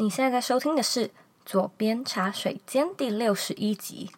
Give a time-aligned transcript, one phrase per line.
[0.00, 1.08] 你现在在收听的是
[1.44, 4.12] 《左边茶水间》第六十一集。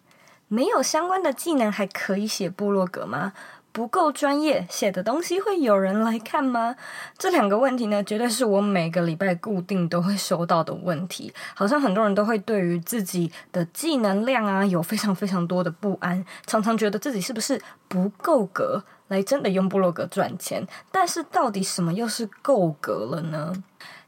[0.47, 3.33] 没有相关的技能还可以写部落格吗？
[3.71, 6.75] 不够专业，写的东西会有人来看吗？
[7.17, 11.33] 这两个问题呢，绝对是我每个礼拜固定都会收到的问题。
[11.55, 20.67] 好像很多人都会对于自己的技能量啊，有非常非常多的不安，常常觉得自己是不是不够格来真的用部落格赚钱。
[20.91, 23.51] 但是到底什么又是够格了呢？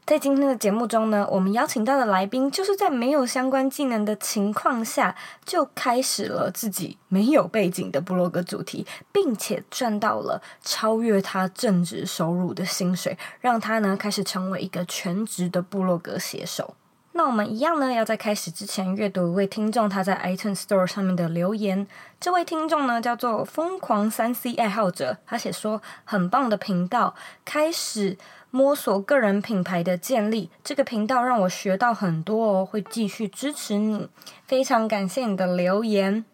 [0.06, 16.74] 在今天的节目中呢，我们邀请到的来宾就是在没有相关技能的情况下，就开始了自己没有背景的部落格主题，并且赚到了超越他正职收入的薪水，让他呢开始成为一个全职的部落格写手。
[17.12, 21.86] 那我们一样呢，要在开始之前阅读一位听众他在 iTunes Store 上面的留言。
[22.20, 28.18] 这位听众呢叫做疯狂三 C 爱好者，他写说很棒的频道，开始
[28.54, 30.48] 摸索个人品牌的建立。
[30.62, 34.08] 这个频道让我学到很多哦，会继续支持你。
[34.46, 36.24] 非常感谢你的留言。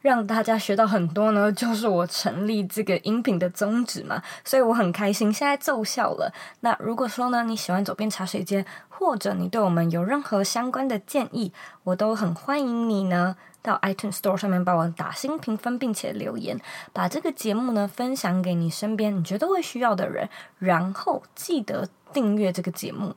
[0.00, 6.32] 让大家学到很多呢， 就是我成立这个音频的宗旨嘛，所以我很开心，现在奏效了。
[6.60, 11.52] 那如果说呢，你喜欢走遍茶水间，或者你对我们有任何相关的建议，
[11.84, 16.60] 我都很欢迎你呢，到 iTunes Store 上面帮我打新评分，并且留言，
[16.92, 23.14] 把这个节目呢分享给你身边你觉得会需要的人，然后记得订阅这个节目。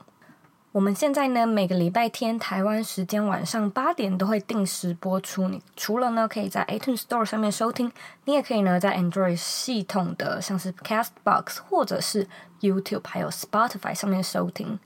[0.72, 5.48] 我们现在呢，每个礼拜天台湾时间晚上八点都会定时播出。
[5.48, 7.90] 你除了呢可以在 iTunes Store 上面收听，
[8.24, 12.28] 你也可以呢在 Android 系统的像是 Castbox 或者是
[12.60, 14.78] YouTube 还有 Spotify 上面收听。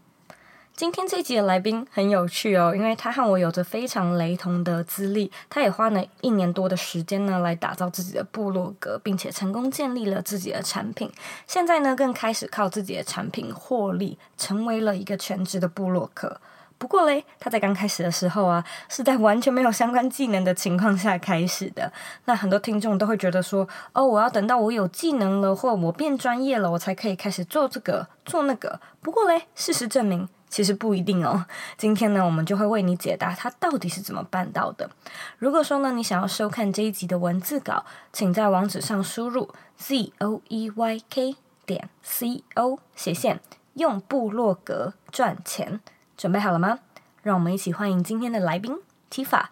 [0.77, 11.09] 今天这一集的来宾很有趣哦，因为他和我有着非常雷同的资历，他也花了一年多的时间呢来打造自己的部落格，并且成功建立了自己的产品。
[11.47, 16.41] 现在呢，更开始靠自己的产品获利，成为了一个全职的部落客。
[16.77, 21.93] 不过嘞，他在刚开始的时候啊，是在完全没有相关技能的情况下开始的。
[22.25, 28.81] 那很多听众都会觉得说，哦，我要等到我有技能了，或我变专业了，我才可以开始做这个做那个。
[29.01, 30.29] 不过嘞，事实证明。
[30.55, 31.47] 其实不一定哦。
[31.77, 34.89] 今天呢，我们就会为你解答他到底是怎么办到的。
[35.37, 41.35] 如果说呢，你想要收看这一集的文字稿，请在网址上输入 z o e y k
[41.67, 43.41] 点 c o 斜线
[43.73, 45.81] 用部落格赚钱。
[46.17, 46.79] 准备好了吗？
[47.23, 48.79] 让我们一起欢迎今天的来宾
[49.11, 49.47] Tifa。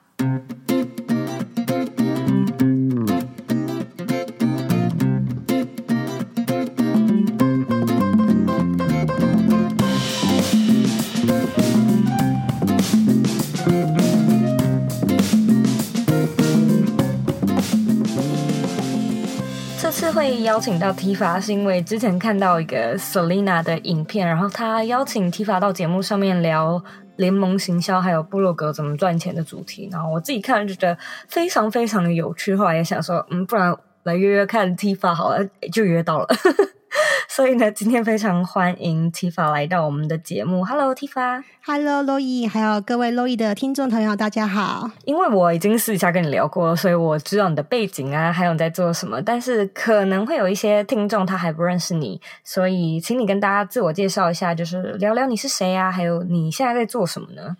[20.22, 26.80] 被邀请到 Tifa 是因为之前看到一个 Selina 的影片，然后他邀请 Tifa 到节目上面聊
[27.16, 30.96] 联盟行销还有部落格怎么赚钱的主题，然后我自己看就觉得
[31.28, 36.28] 非常非常的有趣，后来也想说，嗯，不然来约约看 Tifa 好了，就约到了。
[37.34, 40.62] 所以呢，今天非常欢迎 Tifa 来到我们的节目。
[40.62, 41.42] Hello，Tifa。
[41.64, 44.90] Hello，Loy，还有各位 Loy 的听众朋友，大家好。
[45.06, 49.22] 因为我已经私底下跟你聊过，所以我知道你的背景啊，还有你在做什么。
[49.22, 57.56] 但是可能会有一些听众他还不认识你，所以请你跟大家自我介绍一下，就是聊聊你是谁啊，还有你现在在做什么呢？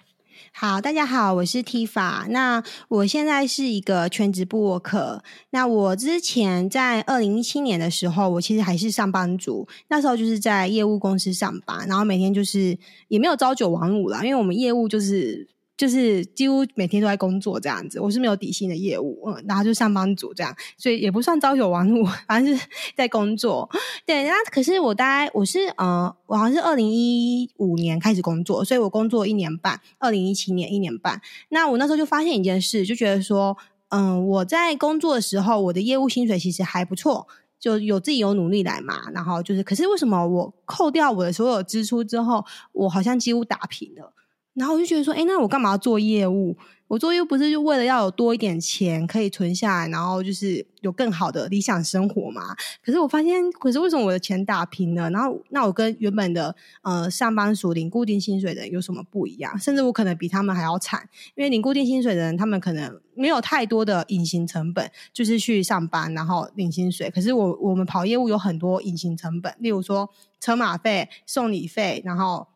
[0.55, 2.29] 好，大家好，我是 Tifa。
[2.29, 5.25] 那我现在是一个全职部落客。
[5.51, 9.67] 那我之前在二零一七年的时候，我其实还是上班族。
[9.89, 15.49] 那时候就是在业务公司上班，然后每天就是也没有朝九晚五啦，因为我们业务就是。
[15.77, 22.67] 就是几乎每天都在工作这样子，我是没有底薪的业务，嗯，然后就上班族这样，所以也不算朝九晚五， 反正是
[22.97, 23.69] 在工作。
[24.07, 31.21] 对，那可是我大概我是呃，我好像是二零一五年开始工作，所以我工作一年半，二零一七年一年半。
[31.49, 33.57] 那我那时候就发现一件事，就觉得说，
[33.89, 37.27] 嗯、我在工作的时候，我的业务薪水其实还不错，
[37.59, 39.11] 就有自己有努力来嘛。
[39.13, 44.13] 然后就是，可是为什么我扣掉我的所有支出之后，我好像几乎打平了？
[44.55, 46.57] 然后我就觉得说，诶，那我干嘛要做业务？
[46.89, 52.55] 我做业务不是就为了要有多一点钱可以存下来，然后就是有更好的理想生活嘛？
[52.85, 55.09] 可是我发现，可是为什么我的钱打平了？
[55.11, 59.59] 然后那我跟原本的呃上班族领固定薪水的人有什么不一样？
[59.59, 67.09] 甚至我可能比他们还要惨，因为领固定薪水的人，他们可能没有太多的隐形成本，就是去上班然后领薪水。
[67.09, 72.52] 可是我我们跑业务有很多隐形成本，例如说车马费、送礼费，然后。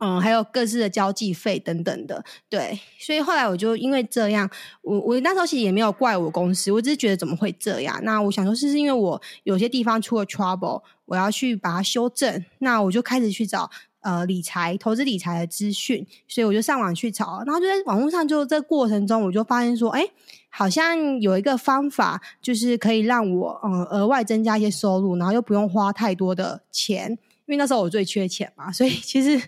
[0.00, 4.50] 嗯，还有各自的交际费等等的，对，所以后来我就因为这样，
[4.82, 8.00] 我我那时候其实也没有怪我公司，我只是觉得怎么会这样？
[8.02, 20.04] 那我想说，是是因为我有些地方出了 trouble，我要去把它修正，那我就开始去找呃理财、投资理财的资讯，所以我就上网去找，然后就在网络上就这过程中，我就发现说，哎，
[20.48, 27.16] 好像有一个方法，就是可以让我嗯额外增加一些收入，然后又不用花太多的钱，
[27.46, 29.40] 因为那时候我最缺钱嘛，所以其实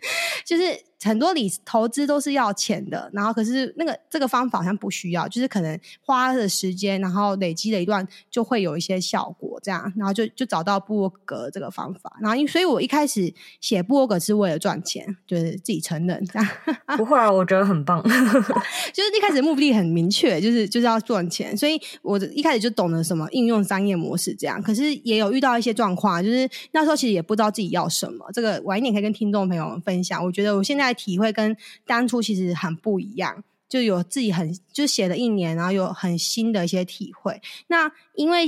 [0.45, 0.88] 就是。
[1.05, 16.49] 很多理投资都是要钱的，然后可是那个这个方法好像不需要，就是可能花的时间，然后累积了一段就会有一些效果，这样，然后就就找到布洛格这个方法，然后因所以我一开始写布洛格是为了赚钱，就是自己承认这样。
[16.99, 18.03] 不会啊，我觉得很棒，
[18.93, 30.25] 就是一开始目的很明确，就是就是要赚钱，所以我一开始就懂得什么应用商业模式这样，可是也有遇到一些状况，就是那时候其实也不知道自己要什么，这个晚一点可以跟听众朋友们分享。
[30.25, 30.88] 我觉得我现在。
[30.88, 31.56] 在体会跟
[31.87, 37.40] 当初其实很不一样，就有自己很就写了一年，然后有很新的一些体会。
[37.67, 38.46] 那因为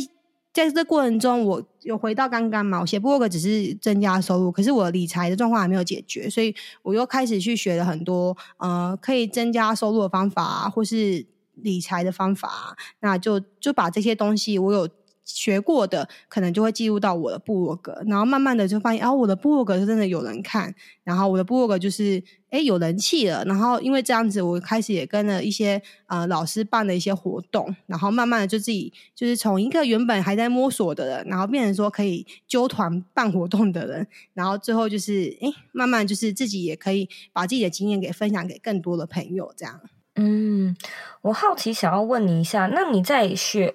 [0.52, 12.76] 在这过程中，我有回到刚刚嘛，我写博客只是增加收入，可是我理财的状况还没有解决，所以我又开始去学了很多呃可以增加收入的方法，或是理财的方法。
[13.00, 14.88] 那就就把这些东西我有。
[15.25, 20.75] 学过的可能就会记录到我的部落格，然后慢慢的就发现，哦，我的部落格是真的有人看，
[21.05, 39.81] 然后我的部落格就是诶有人气了，然后因为这样子，我开始也跟了一些呃老师办了一些活动，然后慢慢的就自己就是从一个原本还在摸索的人，然后变成说可以揪团办活动的人，然后最后就是诶慢慢就是自己也可以把自己的经验给分享给更多的朋友，这样。
[40.16, 40.76] 嗯，
[41.22, 43.74] 我好奇想要问你一下，那你在学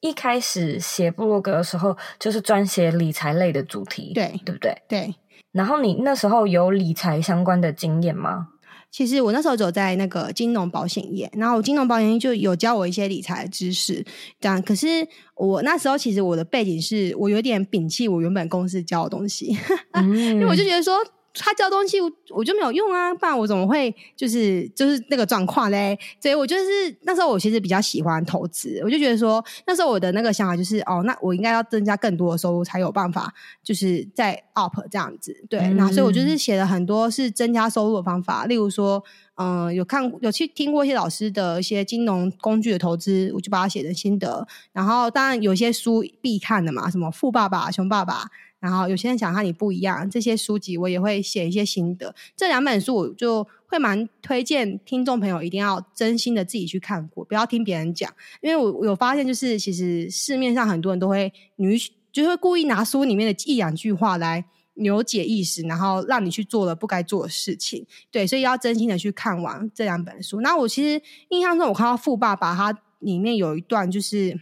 [0.00, 4.82] 一开始写部落格的时候，就是专写理财类的主题，对对不对？
[4.88, 5.14] 对。
[5.52, 8.48] 然后你那时候有理财相关的经验吗？
[8.90, 14.04] 其实我那时候走在那个金融保险业，然后金融保险业就有教我一些理财的知识，
[14.40, 14.60] 这样。
[14.62, 14.86] 可是
[15.34, 19.56] 我那时候其实我的背景是我有点摒弃我原本公司教的东西，
[19.92, 20.94] 嗯、 因为我就觉得说。
[21.38, 25.98] 他教东西我我就没有用啊，不然我怎么会就是就是那个状况嘞？
[26.20, 26.64] 所以我就是
[27.02, 35.44] 那时候我其实比较喜欢投资，我就觉得说那时候我的那个想法就是哦，那我应该要增加更多的收入才有办法，就是在 up 这样子。
[35.48, 39.02] 对，嗯、那所以我就是写了很多是增加收入的方法，例如说，
[39.36, 44.46] 嗯、有看有去听过一些老师的一些金融工具的投资，我就把它写成心得。
[44.72, 48.24] 然后当然有些书必看的嘛，什么富爸爸穷爸爸。
[48.58, 52.12] 然后有些人想和你不一样，这些书籍我也会写一些心得。
[52.34, 58.10] 这两本书我就会蛮推荐听众朋友一定要真心的自己去看过，不要听别人讲。
[58.40, 61.78] 因为我我有发现，就是其实市面上很多人都会女，
[62.10, 64.42] 就会故意拿书里面的一两句话来
[64.76, 67.86] 扭解意识，然后让你去做了不该做的事情。
[68.10, 70.40] 对，所以要真心的去看完这两本书。
[70.40, 74.40] 那我其实印象中，我看到《富爸爸》，他里面有一段就是。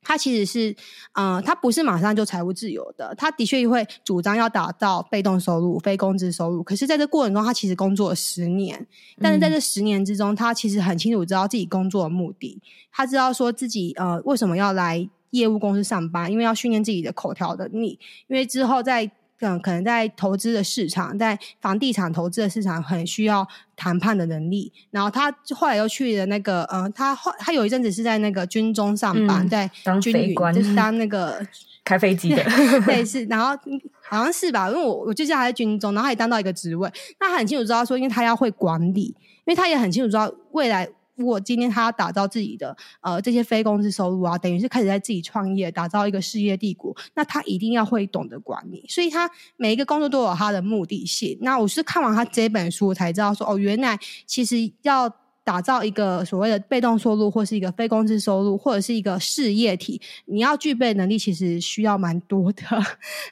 [0.00, 0.74] 他其实是，
[1.12, 3.14] 呃，他不是马上就财务自由的。
[3.16, 6.62] 他的确会主张要达到被动收入、非工资收入。
[6.62, 8.86] 可是，在这过程中，他其实工作了十年。
[9.20, 12.58] 但是在这十年之中，他其实很清楚知道自己工作的目的。
[12.90, 17.98] 他知道说自己呃为什么要来业务公司上班，因为要训练自己的口条能力。
[18.28, 23.46] 因为之后在嗯，可能在投资的市场，在房地产投资的市场，很需要
[23.76, 24.72] 谈判的能力。
[24.90, 29.70] 然后他后来又去了那个，嗯，他后他有一阵子是在那个军中上班，嗯、在
[30.00, 31.40] 军旅，就是当那个
[31.84, 32.42] 开飞机的，
[32.84, 33.24] 对， 是。
[33.26, 33.56] 然后
[34.02, 36.90] 好像是吧，因为我我就叫他在军中，然后他也当到一个职位。
[37.20, 40.88] 那他很清楚知道说，因为他要会管理，因为他也很清楚知道未来。
[41.18, 51.36] 如果今天他要打造自己的呃这些非工资收入啊，等于是开始在自己创业，打造一个事业帝国，那他一定要会懂得管理，所以他每一个工作都有他的目的性。
[51.42, 55.12] 那我是看完他这本书才知道说，哦，原来其实要。
[55.48, 62.62] 打造一个所谓的被动收入，或是一个非工资收入，或者是一个事业体，你要具备能力，其实需要蛮多的。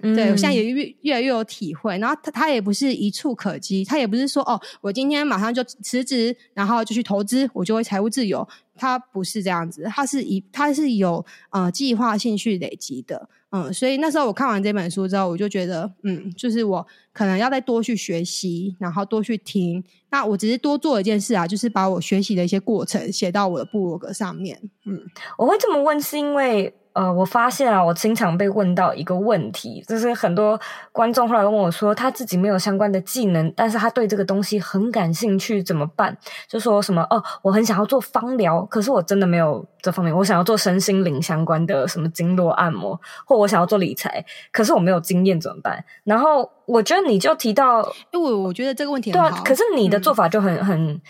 [0.01, 1.99] 嗯、 对，我现在也越越来越有体会。
[1.99, 8.49] 然后他他也不是一触可及，他也不是说哦，我今天马上就辞职，然后就去投资，我就会财务自由。
[8.75, 13.29] 他不是这样子，他是以他是有呃计划性去累积的。
[13.65, 19.83] 嗯，所以那时候我看完这本书之后，我就觉得，嗯，就是我可能要再多去学习，然后多去听。
[20.11, 24.61] 那我只是多做一件事啊，就是把我学习的一些过程写到我的部落格上面。
[24.85, 25.01] 嗯，
[25.39, 26.75] 我会这么问，是因为。
[26.97, 30.59] 呃，我发现啊，我经常被问到一个问题，就是很多
[30.93, 36.17] 观众后来问我说，他自己没有相关的技能，但是他对这个东西很感兴趣，怎么办？
[36.49, 45.85] 就说什么哦，我很想要做芳疗，可是我真的没有这方面，我想要做身心灵相关的什么经络按摩，或我想要做理财，可是我没有经验，怎么办？
[46.05, 51.03] 然后我觉得你就提到，因为我我觉得这个问题很好，对啊，可是你的做法就很、嗯、很。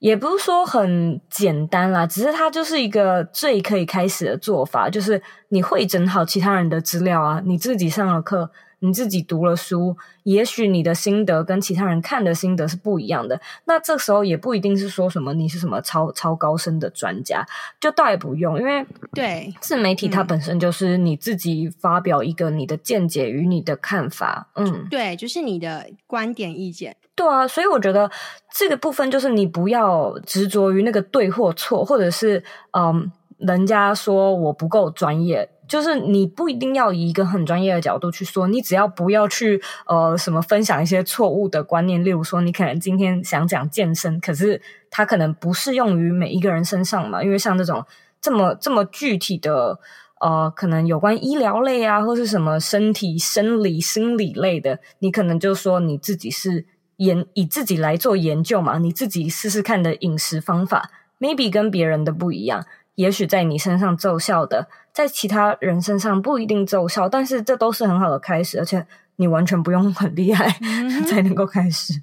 [0.00, 13.40] 也不是说很简单啦，只是它就是一个最可以开始的做法，就是你会整好其他人的资料啊，你自己上了课，你自己读了书，也许你的心得跟其他人看的心得是不一样的。
[13.64, 17.46] 那这时候也不一定是说什么你是什么超超高深的专家，
[17.80, 26.96] 就倒也不用，因为对自媒体它本身就是你自己发表一个你的见解与你的看法，嗯，对，就是你的观点意见。
[27.14, 28.10] 对啊，所以我觉得
[28.54, 35.50] 这个部分就是你不要执着于那个对或错，或者是嗯，人家说我不够专业。
[35.68, 47.86] 就是你不一定要以一个很专业的角度去说，你只要不要去呃什么分享一些错误的观念，例如说你可能今天想讲健身，可是它可能不适用于每一个人身上嘛，因为像这种
[48.20, 49.78] 这么这么具体的
[50.20, 56.66] 呃，可能有关医疗类啊，或是什么身体生理心理类的，你可能就说你自己是
[56.96, 62.66] 研以自己来做研究嘛，你自己试试看的饮食方法，maybe 跟别人的不一样。
[63.00, 71.94] 也许在你身上奏效的，在其他人身上不一定奏效，但是这都是很好的开始，而且你完全不用很厉害，嗯、 才能够开始。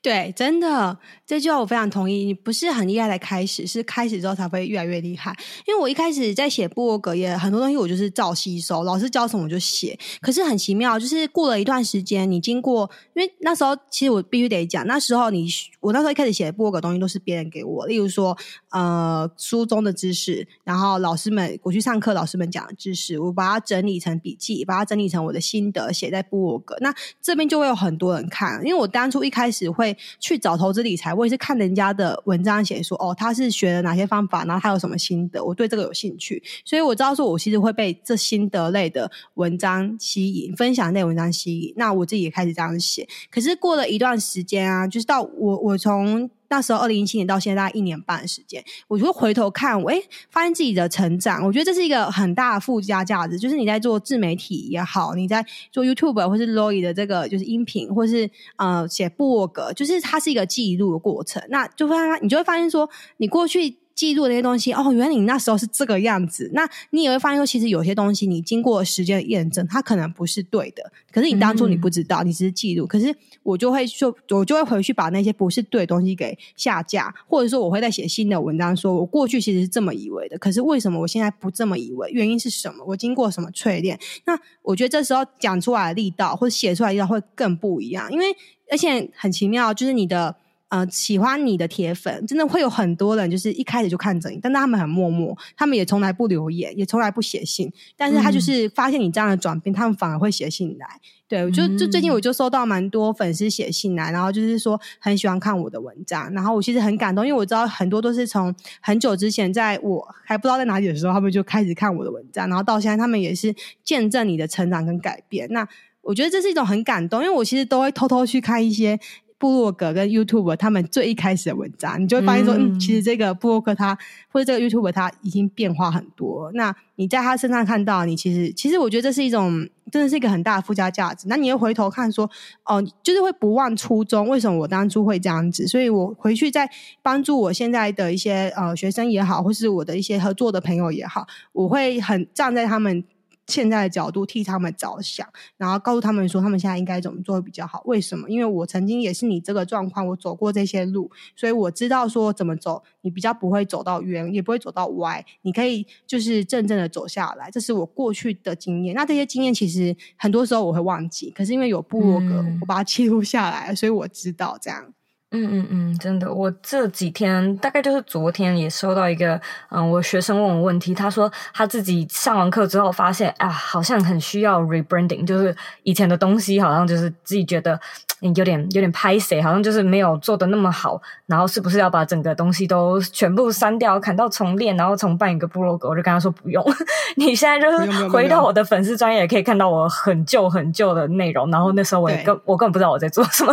[0.00, 2.24] 对，真的这句话我非常同意。
[2.24, 5.36] 你不是很厉害的开始，是开始之后才会越来越厉害。
[5.66, 9.98] 因为我一开始在写部落格，也很多东西我就是照吸收，老师教什么我就写。
[10.20, 15.48] 可是很奇妙，就是过了一段时间，你经过，因为那时候其实我必须得讲，那时候你
[15.80, 18.36] 我那时候一开始写的部落格东西都是别人给我，例如说
[18.70, 26.76] 呃书中的知识，然后老师们我去上课，老师们讲的知识，我把它整理成笔记，把它整理成我的心得，写在部落格。
[26.80, 29.63] 那这边就会有很多人看，因为我当初一开始。
[29.64, 43.08] 只会去找投资理财，我也是看人家的文章写说，哦，他是学了哪些方法，然后他有什么心得，我对这个有兴趣，所以我知道说，我其实会被这心得类的文章吸引，分享类文章吸引，那我自己也开始这样写。
[43.30, 46.28] 可是过了一段时间啊，就是到我我从。
[46.48, 51.44] 那时候，二零一七年到现在大概一年半的时间，我就会回头看，我诶发现自己的成长。
[51.46, 61.42] 我觉得这是一个很大的附加价值，就是你在做自媒体也好，你在做 YouTube 或是 Lori 的这个就是音频，或是呃写部落格，就是它是一个记录的过程。
[61.48, 63.76] 那就发你就会发现说，你过去。
[63.94, 66.50] 记录那些东西哦，原来你那时候是这个样子。
[66.52, 70.90] 那你也会发现说，其实有些东西你经过时间的验证，它可能不是对的。
[71.12, 72.88] 可是你当初你不知道，嗯、你只是记录。
[72.88, 80.36] 可是我就会说，我就会回去把那些不是对的东西给下架，或者说我会再写新的文章，说我过去其实是这么以为的。
[80.38, 82.10] 可是为什么我现在不这么以为？
[82.10, 82.84] 原因是什么？
[82.84, 83.96] 我经过什么淬炼？
[84.26, 88.10] 那我觉得这时候讲出来的力道，或者写出来的力道会更不一样。
[88.10, 88.26] 因为
[88.70, 90.34] 而且很奇妙，就是你的。
[90.74, 97.72] 呃，喜欢你的铁粉真的会有很多人，就是一开始就看着你，但他们很默默，他们也从来不留言，也从来不写信。
[97.96, 100.86] 但是他就是发现你这样的转变，嗯、他们反而会写信来。
[101.28, 113.54] 对，我就就最近我就收到蛮多粉丝写信来，然后就是说很喜欢看我的文章，然后我其实很感动，因为我知道很多都是从很久之前，在我还不知道在哪里的时候，他们就开始看我的文章，然后到现在他们也是
[113.84, 115.46] 见证你的成长跟改变。
[115.52, 115.68] 那
[116.02, 118.98] 我觉得这是一种很感动，因为我其实都会偷偷去看一些。
[119.38, 123.96] 部落格跟 YouTube 他们最一开始的文章，你就会发现说，嗯，嗯，其实这个部落格它
[124.30, 126.50] 或者这个 YouTube 它已经变化很多。
[126.54, 131.26] 那你在他身上看到，你其实其实我觉得这是一种真的是一个很大的附加价值。
[131.28, 132.30] 那你又回头看说，
[132.64, 135.66] 哦，就是会不忘初衷，为什么我当初会这样子？
[135.66, 136.70] 所以我回去再
[137.02, 143.04] 帮助我现在的一些呃学生也好，或是我的一些合作的朋友也好，我会很站在他们。
[143.46, 147.82] 现在的角度替他们着想，然后告诉他们说他们现在应该怎么做比较好。
[147.84, 148.28] 为什么？
[148.28, 157.50] 因为我曾经也是你这个状况，我走过这些路，所以我知道说怎么走，你比较不会走到冤，也不会走到歪，你可以就是正正的走下来。
[157.50, 158.94] 这是我过去的经验。
[158.94, 164.92] 那这些经验其实很多时候我会忘记，可是因为有部落格，嗯、我把它记录下来，所以我知道这样。
[165.36, 177.78] 嗯嗯嗯，真的，我这几天大概就是昨天也收到一个，嗯，我学生问我问题，他说他自己上完课之后发现啊，好像很需要 rebranding，就是以前的东西好像就是自己觉得
[178.20, 185.88] 有点有点拍谁，好像就是没有做的那么好，然后是不是要把整个东西都全部删掉，砍到重练，然后重办一个部落格？
[185.88, 186.64] 我就跟他说不用，
[187.16, 193.52] 你现在就是回到我的粉丝专页，可以看到我很旧很旧的内容，然后那时候我也根我根本不知道我在做什么。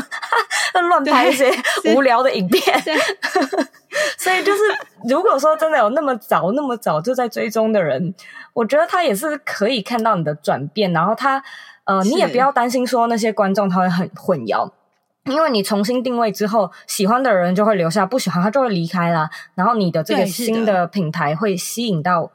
[0.89, 1.51] 乱拍一些
[1.93, 2.61] 无聊的影片，
[4.17, 4.59] 所以就是
[5.09, 8.13] 如果说真的有那么早那么早就在追踪的人，
[8.53, 11.43] 我觉得他也是可以看到你的转变，然后他
[11.83, 14.71] 呃，你也不要担心说那些观众他会很混淆，
[15.25, 19.29] 因为你重新定位之后，喜欢的人就会留下，不喜欢他就会离开啦。
[19.55, 22.31] 然后你的这个新的品牌会吸引到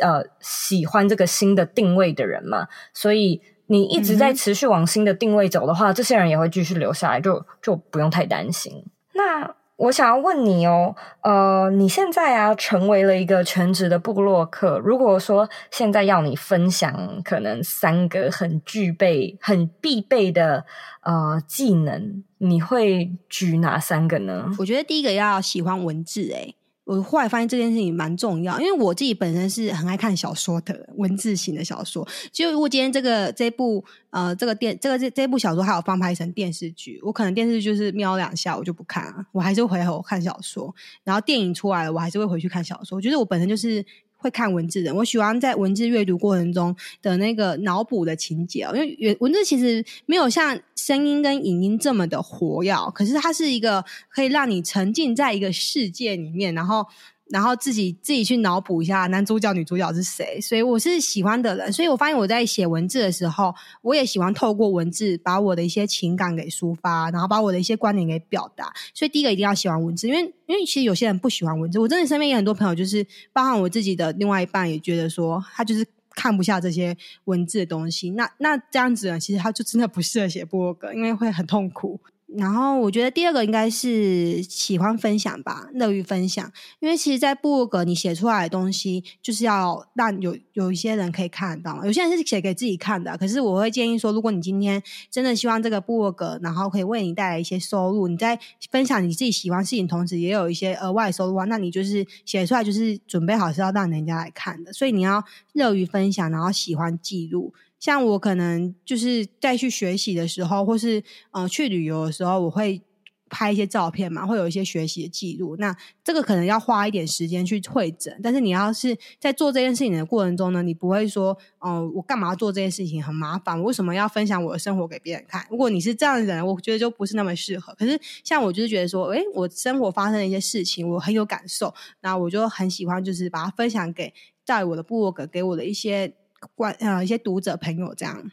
[0.00, 3.42] 呃喜欢这个新的定位的人嘛，所以。
[3.70, 8.84] 你一直在持续往新的定位走的话，嗯、这些人也会继续留下来，就就不用太担心。
[9.14, 20.64] 那我想要问你哦，呃，你现在啊成为了一个全职的部落客，如果说现在要你分享可能三个很具备、很必备的
[21.02, 24.46] 呃技能，你会举哪三个呢？
[24.58, 26.56] 我觉得第一个要喜欢文字，诶。
[26.84, 32.06] 我后来发现这件事情蛮重要，因为我自己本身是很爱看小说的文字型的小说。
[32.32, 40.74] 就如果今天这个这部呃这个电这个这这部小说还有翻拍成电视剧，我可能电视剧就是瞄两下我就不看了，我还是回头看小说。
[41.04, 42.96] 然后电影出来了，我还是会回去看小说。
[42.96, 43.84] 我觉得我本身就是。
[44.20, 56.86] 会看文字的，我喜欢在文字阅读过程中的那个脑补的情节哦，因为文字其实没有像声音跟影音这么的活跃，可是它是一个可以让你沉浸在一个世界里面，然后。
[57.30, 68.72] 然后自己自己去脑补一下男主角女主角是谁，所以我是喜欢的人，所以我发现我在写文字的时候，我也喜欢透过文字把我的一些情感给抒发，然后把我的一些观点给表达。
[68.92, 76.96] 所以第一个一定要喜欢文字，因为因为其实有些人不喜欢文字，我真的身边有很多朋友，就是包含我自己的另外一半也觉得说他就是看不下这些
[77.26, 78.10] 文字的东西。
[78.10, 82.00] 那那这样子呢，其实他就真的不适合写部落格，因为会很痛苦。
[82.36, 86.52] 然后我觉得第二个应该是喜欢分享吧，乐于分享。
[86.78, 91.84] 因为其实，在部落格你写出来的东西，就是要让有有一些人可以看到。
[91.84, 98.38] 有些人是写给自己看的，可是我会建议说，如果你今天真的希望这个部落格，然后可以为你带来一些收入，你在
[98.70, 104.72] 分享你自己喜欢事情同时，也有一些额外收入啊，那你就是写出来就是准备好是要让人家来看的。
[104.72, 107.52] 所以你要乐于分享，然后喜欢记录。
[107.80, 112.82] 像我可能就是在去学习的时候，或是呃去旅游的时候，我会
[113.30, 115.56] 拍一些照片嘛，会有一些学习的记录。
[115.56, 125.46] 那这个可能要花一点时间去汇整，但是你要是在做这件事情的过程中呢，你不会说，哦、我干嘛做这件事情很麻烦，我为什么要分享我的生活给别人看？
[125.48, 127.72] 如果你是这样的人，我觉得就不是那么适合。
[127.78, 131.72] 可是像我就是觉得说，诶，我生活发生的一些事情，我很有感受，
[132.02, 134.12] 那我就很喜欢，就是把它分享给
[134.44, 136.12] 在我的部落格给我的一些。
[136.54, 138.30] 关呃一些读者朋友这样，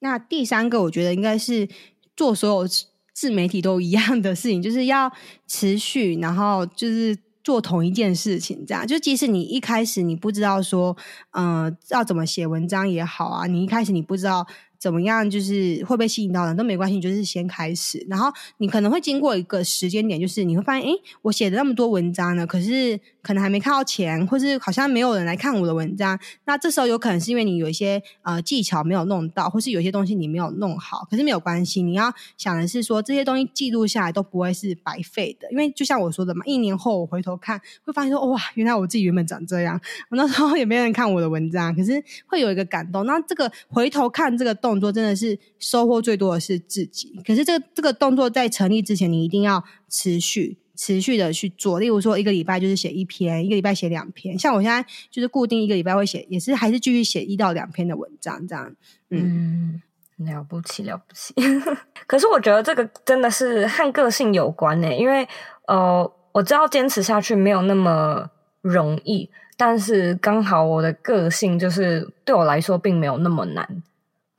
[0.00, 1.68] 那第三个我觉得应该是
[2.16, 2.68] 做所有
[3.12, 5.10] 自媒体都一样的事情，就是要
[5.46, 8.86] 持续，然后就是做同一件事情这样。
[8.86, 10.96] 就即使你一开始你不知道说，
[11.32, 14.46] 嗯、要怎么写文章也好啊，你一开始你不知道。
[14.78, 15.28] 怎么样？
[15.28, 20.92] 就是会被吸引到的都没关系，就是先开始，然后你可能会经过一个时间点，就是你会发现，诶，
[21.22, 26.16] 我写了那么多文章呢，可是可能还没看到钱，或是好像没有人来看我的文章。
[26.44, 31.04] 那这时候有可能是因为你有一些呃技巧没有弄到，或是有些东西你没有弄好。
[31.10, 39.80] 可是没有关系，你要想的是说，这些东西记录下来都不会是白费的，因为就像我说的嘛，一年后我回头看，会发现说，哇，原来我自己原本长这样。
[40.08, 43.04] 我那时候也没人看我的文章，可是会有一个感动。
[43.06, 51.80] 那这个回头看这个动作真的是收获最多的是自己，可是这个这个动作在成立之前，你一定要持续持续的去做。
[51.80, 54.38] 例如说，一个礼拜就是写一篇，一个礼拜写两篇。
[54.38, 58.72] 像我现在就是固定一个礼拜会写，也是还是继续写一到两篇的文章这样。
[59.10, 59.80] 嗯，
[60.18, 61.34] 了不起了不起。
[62.06, 65.26] 可是我觉得这个真的是和个性有关呢，因为
[65.66, 73.82] 呃，我知道坚持下去没有那么容易，但是刚好我的个性就是对我来说并没有那么难。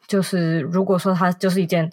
[0.08, 1.92] 就是如果说它就是一件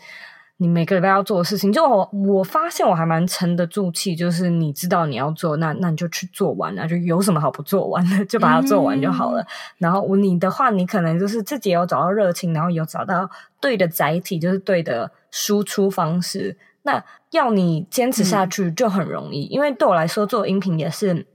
[0.58, 4.14] 你每个礼拜要做的事情，就我我发现我还蛮沉得住气。
[4.14, 9.42] 就是你知道你要做，那那你就去做完啊，就有什么好不做完的，就把它做完就好了。
[9.42, 9.46] 嗯、
[9.78, 13.28] 然后你的话，你可能就是自己有找到热情，然后有找到
[13.60, 16.56] 对的载体，就是对的输出方式。
[16.82, 21.26] 那要你坚持下去就很容易，嗯、因为对我来说做音频也是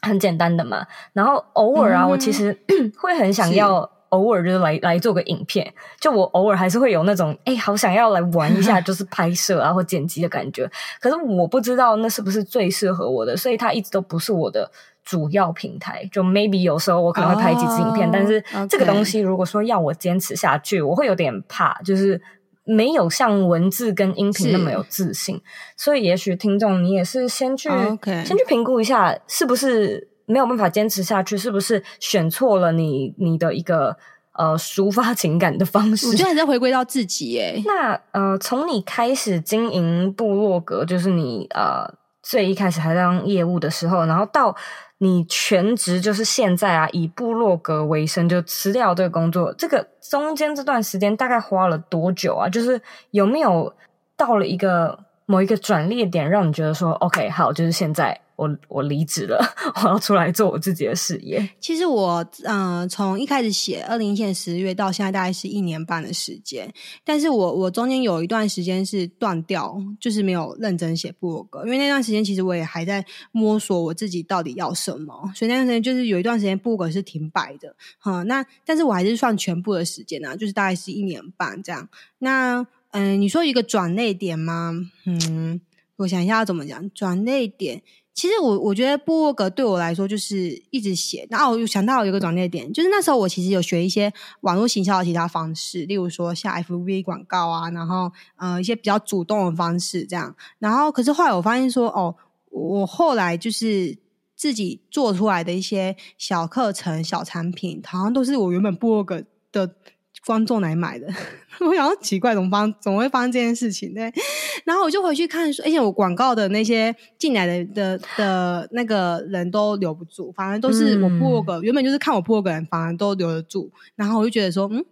[0.00, 0.86] 很简单的嘛。
[1.12, 2.58] 然后偶尔啊，嗯、我其实
[2.98, 3.90] 会很想要。
[4.12, 10.70] 偶尔就是来来做个影片，就我偶尔还是会有那种哎，好想要来玩一下， 就是拍摄啊或剪辑的感觉。
[11.00, 14.70] 可是我不知道那是不是最适合我的，所以它一直都不是我的
[15.02, 16.06] 主要平台。
[16.12, 22.20] 就 maybe 有时候我可能会拍几支影片，oh, 但是这个东西如果说要我坚持下去.我会有点怕，就是
[22.64, 25.40] 没有像文字跟音频那么有自信。
[25.76, 27.98] 所以也许听众你也是先去、oh.
[28.04, 30.11] 先去评估一下是不是。
[30.32, 33.94] 没有办法坚持下去，是不是选错了你你的一个
[34.32, 36.08] 呃抒发情感的方式？
[36.08, 37.62] 我觉得还是要回归到自己耶。
[37.66, 41.86] 那呃，从你开始经营部落格，就是你呃
[42.22, 44.56] 最一开始还在当业务的时候，然后到
[44.98, 52.48] 你全职，就是现在啊以部落格为生，就辞掉这个工作，这个中间这段时间大概花了多久啊？
[52.48, 53.74] 就是有没有
[54.16, 58.18] 到了一个某一个转捩点，让你觉得说 OK 好，就是现在。
[58.42, 59.38] 我我离职了，
[59.82, 61.48] 我要出来做我自己的事业。
[61.60, 66.72] 其实我嗯，从、一开始写二零一七年十月到现在，大概是一年半的时间。
[67.04, 77.74] 但是我我中间有一段时间是断掉，就是没有认真写部落格，因为那段时间其实我也还在摸索我自己到底要什么，所以那段时间就是有一段时间部落格是停摆的。
[77.98, 81.88] 哈、那但是我还是算全部的时间啊，就是大概是一年半这样。
[82.18, 84.72] 那嗯，你说一个转捩点吗？
[85.06, 85.60] 嗯，
[85.96, 87.82] 我想一下要怎么讲转捩点。
[88.14, 100.36] 其实我我觉得部落格对我来说就是一直写，然后我又想到有一个转捩点，就是那时候我其实有学一些网络行销的其他方式，例如说像 FV 广告啊，然后呃一些比较主动的方式这样。
[100.58, 102.14] 然后可是后来我发现说，哦，
[102.50, 103.98] 我后来就是
[104.36, 109.76] 自己做出来的一些小课程、小产品，好像都是我原本部落格的。
[110.24, 111.06] 观众来买的，
[111.60, 114.10] 我想说奇怪，怎么发怎么会发生这件事情呢？
[114.64, 123.70] 然后我就回去看说，而且我广告的那些进来的的的那个人都留不住，反而都是我部落格、嗯、原本就是看我部落格人，反而都留得住。
[123.96, 124.84] 然后我就觉得说，嗯，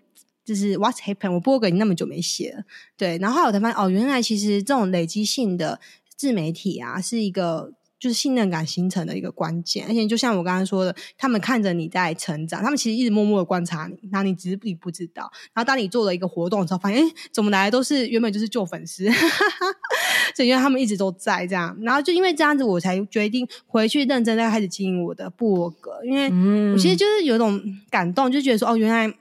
[0.44, 1.32] 就是 What's happened？
[1.32, 2.64] 我部落格已经那么久没写了，
[2.96, 3.16] 对。
[3.18, 5.78] 然后后来我才发现，哦，原来其实这种累积性的
[6.16, 7.72] 自媒体啊，是一个。
[8.00, 15.30] 就是信任感形成的一个关键，而且就像我刚刚说的，他们看着你在成长，他们其实一直默默的观察你，然后你只是你不知道。
[15.52, 19.08] 然后当你做了一个活动的时候，发现哎，怎么来的都是原本就是旧粉丝，
[20.34, 21.76] 就因为他们一直都在这样。
[21.82, 29.14] 然后就因为这样子，我才决定回去认真再开始经营我的部落格，因为我其实就是有一种感动，就觉得说哦，原来。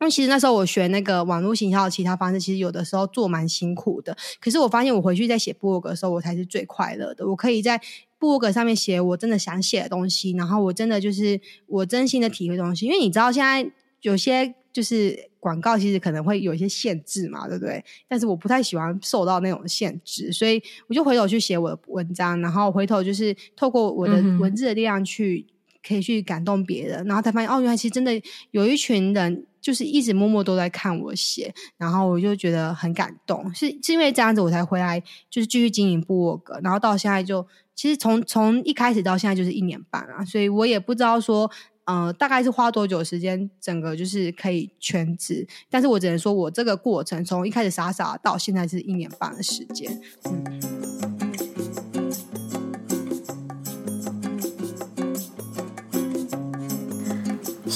[0.00, 4.16] 因为其实那时候我学那个网络行销的其他方式，其实有的时候做蛮辛苦的。
[4.40, 7.26] 可是我发现我回去在写部落格的时候，我才是最快乐的。
[7.26, 7.80] 我可以在
[8.18, 12.84] 部落格上面写我真的想写的东西，然后我真的就是我真心的体会东西。
[12.86, 13.70] 因为你知道现在
[14.02, 17.82] 有些就是广告其实可能会有一些限制嘛，对不对？
[18.06, 25.46] 但是我不太喜欢受到那种限制，所以我就回头去写我的文章，然后回头就是透过我的文字的力量去
[25.86, 28.20] 可以去感动别人，然后才发现哦，原来其实真的
[28.50, 29.46] 有一群人。
[29.58, 37.44] 就是一直默默都在看我写，然后我就觉得很感动，是是因为这样子我才回来，就是继续经营部落格，然后到现在就
[37.74, 41.50] 其实从从一开始到现在就是一年半啊，所以我也不知道说，
[41.82, 51.05] 呃，大概是花多久时间，整个就是可以全职，但是我只能说我这个过程从一开始傻傻到现在是一年半的时间，嗯。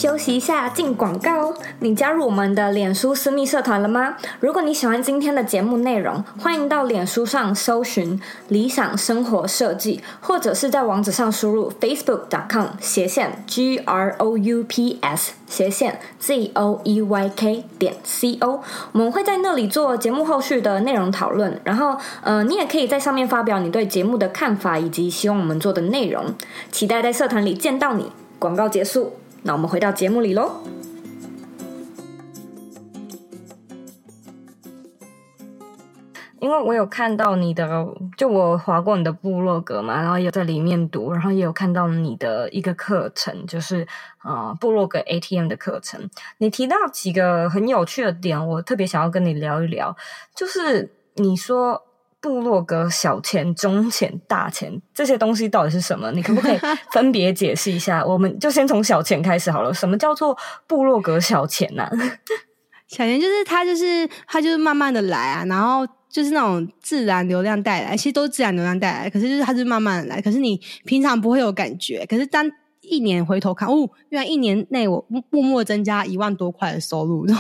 [0.00, 1.52] 休息一下，进广告。
[1.80, 4.16] 你加入我们的脸书私密社团了吗？
[4.40, 17.94] 如果你喜欢今天的节目内容，欢迎到脸书上搜寻“理想生活设计”，或者是在网址上输入 facebook.com 斜线 g r o u p s 斜线 z o e y k 点
[18.02, 18.62] c o。
[18.92, 21.60] 我们会在那里做节目后续的内容讨论。
[21.62, 26.24] 然后，呃，你也可以在上面发表你对节目的看法以及希望我们做的内容。
[26.72, 28.10] 期待在社团里见到你。
[28.38, 29.19] 广告结束。
[29.42, 30.62] 那我们回到节目里喽，
[36.38, 43.86] 因为我有看到你的，就我划过你的部落格嘛，然后也在里面读，然后也有看到你的一个课程，就是
[44.22, 46.08] 呃部落格 ATM 的课程。
[46.38, 49.96] 你提到几个很有趣的点，我特别想要跟你聊一聊，
[50.34, 51.82] 就是你说。
[52.20, 56.10] 部落格小钱、中钱、大钱这些东西到底是什么？
[56.12, 56.58] 你可不可以
[56.92, 58.04] 分别解释一下？
[58.04, 59.72] 我们就先从小钱开始好了。
[59.72, 61.90] 什么叫做部落格小钱呢、啊？
[62.88, 72.50] 小钱就是它，就是它，就是慢慢的来啊，然后就是那种自然流量带来，其实都是自然流量带来，可是就是它是慢慢的来，可是你平常不会有感觉，可是当。
[72.82, 77.36] 一年回头看，哦，原来一年内我默默增加一万多块的收入，然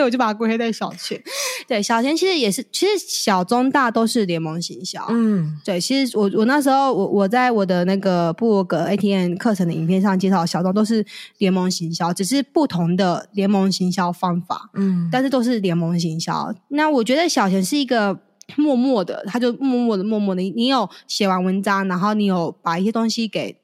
[0.00, 1.22] 后这我就把它归类在小钱。
[1.68, 5.06] 对，小钱其实也是，其实小中大都是联盟行销。
[5.10, 11.04] 嗯，对，其实我我那时候我我在我的那个部落格 ATM 课程的影片上介绍，小中都是
[11.38, 14.70] 联盟行销，只是不同的联盟行销方法。
[14.74, 16.52] 嗯，但是都是联盟行销。
[16.68, 18.18] 那我觉得小钱是一个
[18.56, 23.61] 默默的，他就默默的默默的，你有写完文章，然后你有把一些东西给。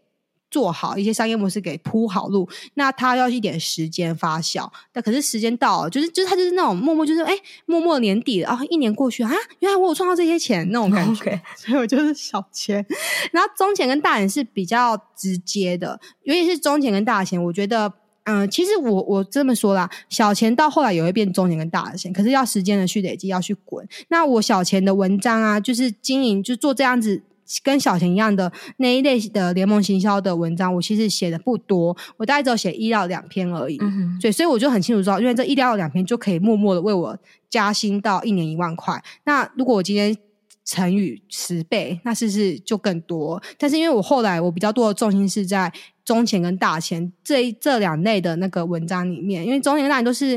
[0.51, 4.71] 做好一些商业模式，给铺好路，那他要一点时间发酵。
[4.93, 7.35] 但可是时间到了，就是就是他就是那种默默，就是哎，
[7.67, 11.41] 默默年底了啊，一年过去啊，原来我有赚到这些钱那种感觉。
[11.57, 12.85] 所以我就是小钱，
[13.33, 17.93] 然后中钱跟大钱是比较直接的，尤其是中钱跟大钱，我觉得
[18.25, 23.87] 嗯、呃，其实我我这么说啦，小钱到后来也会变中钱跟大钱，可是要时间的去累积，要去滚。
[24.09, 27.23] 那我小钱的文章啊，就是经营，就做这样子。
[27.63, 33.79] 跟小钱一样的那一类的联盟行销的文章，我其实写的不多，我大概只有写一到两篇而已。
[33.81, 39.03] 嗯哼，所以所以我就很清楚知道，因为这一到两篇就可以默默的为我加薪到一年一万块。
[39.25, 40.17] 那如果我今天
[40.65, 43.43] 乘以十倍，那是不是就更多？
[43.57, 45.73] 但是因为我后来我比较多的重心是在
[46.05, 50.33] 中前跟大前这这两类的那个文章里面，因为中前跟大前都是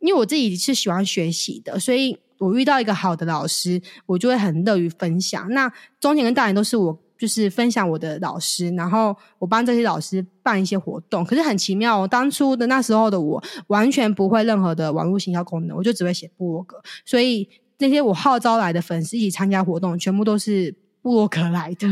[0.00, 5.48] 因为我自己是喜欢学习的，所以我遇到一个好的老师，我就会很乐于分享。
[5.50, 6.98] 那中年跟大前都是我。
[7.18, 11.24] 就是分享我的老师，然后我帮这些老师办一些活动。
[11.24, 16.76] 可是很奇妙哦，当初的那时候的我完全不会任何的网络行销功能，我就只会写部落格。
[17.06, 21.88] 所以那些我号召来的粉丝一起参加活动，全部都是部落格来的。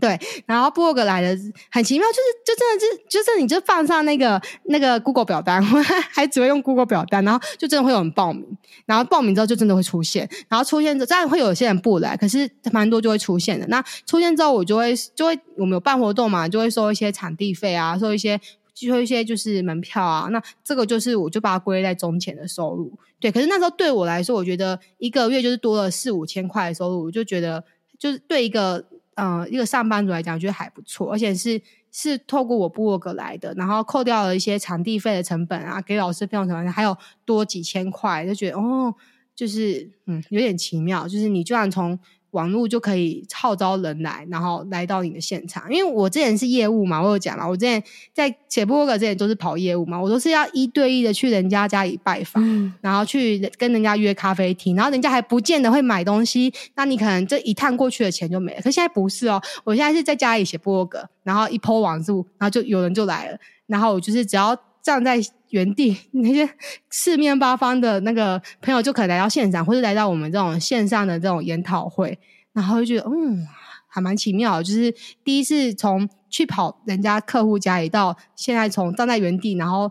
[0.00, 1.28] 对，然后部落格来的
[1.70, 8.46] 很奇妙，就是就真的就就是你就放上那个那个 Google 表单，还只会用 Google 表单，然后就真的会有人报名，
[8.86, 13.66] 然后报名之后就真的会出现，然后出现之后当然会有些人不来，可是蛮多就会出现的。
[13.66, 18.40] 那出现之后，我就会就会我们有办活动嘛，就会收一些场地费啊，收一些
[18.74, 20.28] 收一些就是门票啊。
[20.30, 22.92] 那这个就是我就把它归类在中前的收入。
[23.20, 27.62] 对，可是那时候对我来说，我觉得一个月就是多了四五千块的收入，我就觉得
[27.98, 28.86] 就是对一个。
[29.14, 38.94] 嗯，一个上班族来讲，我觉得还不错，而且是是透过我部落格来的，然后扣掉了一些场地费的成本啊，给老师费用什么，还有多几千块，就觉得哦，
[39.34, 41.98] 就是嗯，有点奇妙，就是你居然从。
[42.32, 45.72] 网络就可以号召人来，然后来到你的现场。
[45.72, 58.62] 因为我之前是业务嘛，我有讲嘛，我之前在写部落格之前都是跑业务嘛，我都是要一对一的去人家家里拜访，嗯、然后去跟人家约咖啡厅，然后人家还不见得会买东西，那你可能这一趟过去的钱就没了。
[58.62, 65.20] 可现在不是哦，我现在是在家里写部落格，然后一 po 网路，然后就有人就来了，然后我就是只要站在。
[65.50, 66.48] 原地 那些
[66.90, 72.16] 四面八方的那个朋友就可以来到现场，或者来到我们这种线上的这种研讨会，
[72.52, 73.44] 然后就觉得嗯，
[73.88, 74.62] 还蛮奇妙。
[74.62, 79.90] 就是第一次从去跑人家客户家里，到现在从站在原地，然后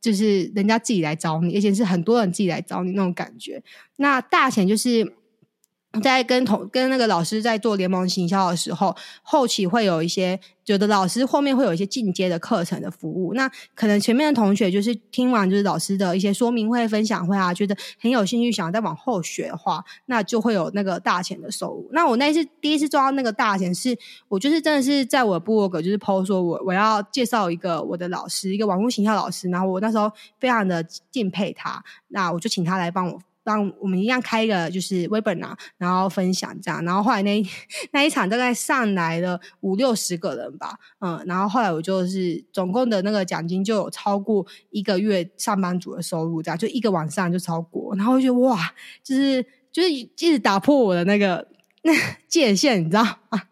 [0.00, 3.60] 就是人家自己来找你，而且是很多人自己来找你那种感觉。
[3.96, 5.12] 那大钱就是。
[6.00, 13.34] 在跟同跟那个老师在做联盟行销的时候，后期会有一些，有的老师后面会有一些进阶的课程的服务。
[13.34, 21.88] 那可能前面的同学就是听完就是老师的一些说明会、分享会啊，觉得很有兴趣，想要再往后学的话，那就会有那个大钱的收入。
[21.90, 23.98] 那我那次第一次做到那个大钱，是
[24.28, 33.18] 我就是真的是在我的部落格就是 po 说我我要介绍一个我的老师，一个网络行销老师，然后我那时候非常的敬佩他，那我就请他来帮我。
[33.44, 37.42] 让我们一样开一个就是 webinar，然后分享这样，然后后来那
[37.92, 48.72] 那一场大概上来了五六十个人吧，嗯，然后后来我就是总共的那个奖金就有超过一个月上班族的收入，这样就一个晚上就超过，然后我就哇，
[49.02, 51.46] 就是就是一直打破我的那个
[51.82, 51.92] 那
[52.28, 53.44] 界限，你知道啊？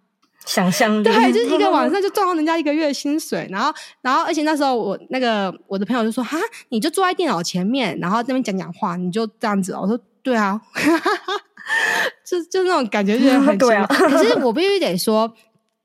[0.48, 6.38] 想象力对，就是一个 晚上就赚到人家一个月的薪水，然后，然后，而且那时候我那个我的朋友就说：“哈，
[6.70, 10.58] 你就坐在电脑前面，然后那边讲讲话，你就这样子。”我说：“对啊，
[12.24, 13.86] 就就那种感觉，就 很对啊。
[13.86, 15.30] 可是我必须得说，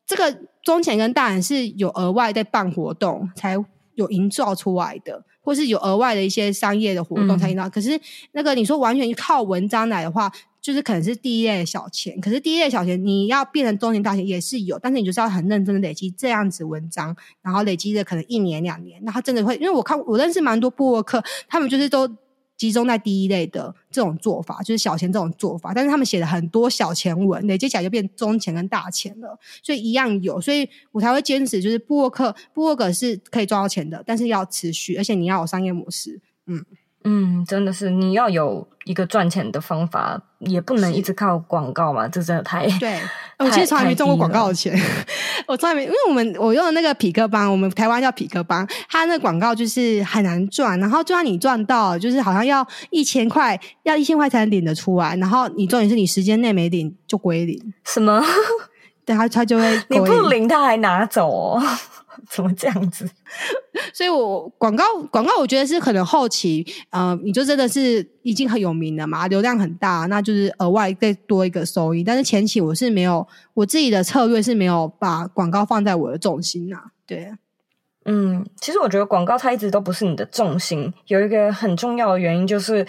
[0.07, 3.57] 这个中前跟大人是有额外在办活动才
[3.95, 7.67] 有营造出来的，或是有额外的一些商业的活动才营造。
[7.67, 7.99] 嗯、可是
[8.31, 10.31] 那个你说完全靠文章来的话。”
[10.63, 22.09] 就是可能是第一类小钱，可是第一类小钱你要变成中前大钱也是有，但是你就是要很认真的累积这样子文章，然后累积的可能一年两年，那他真的会，因为我看我认识蛮多布洛克，他们就是都
[22.55, 36.65] 集中在第一类的这种做法，就是小钱这种做法，但是他们写了很多小钱文，累积起来就变中钱跟大钱了，所以一样有，所以我才会坚持，就是布洛克布洛格是可以赚到钱的，但是要持续，而且你要有商业模式，嗯。
[37.03, 42.99] 嗯，真的是你要有一个赚钱的方法，也不能一直靠广告嘛，这真的太对。
[43.39, 44.73] 我其实从来没赚过广告的钱，
[45.47, 58.23] 我从来没，因为我们我用的那个匹克邦，我们台湾叫匹克邦，它那个广告就是很难赚，然后就算你赚到，就是好像要一千块，要一千块才能领得出来，然后你重点是你时间内没领就归零，什么？
[59.05, 61.61] 对，他他就会你不领他还拿走哦。
[62.33, 63.07] 怎么这样子？
[63.93, 72.03] 所以我广告广告，我觉得是可能后期，呃，你就真的是已经很有名了嘛，流量很大，那就是额外再多一个收益。
[72.03, 76.85] 但是前期我是没有，我自己的策略是没有把广告放在我的重心呐。
[77.05, 77.31] 对，
[78.05, 82.85] 嗯，其实我觉得广告它一直都不是你的重心，有一个很重要的原因就是。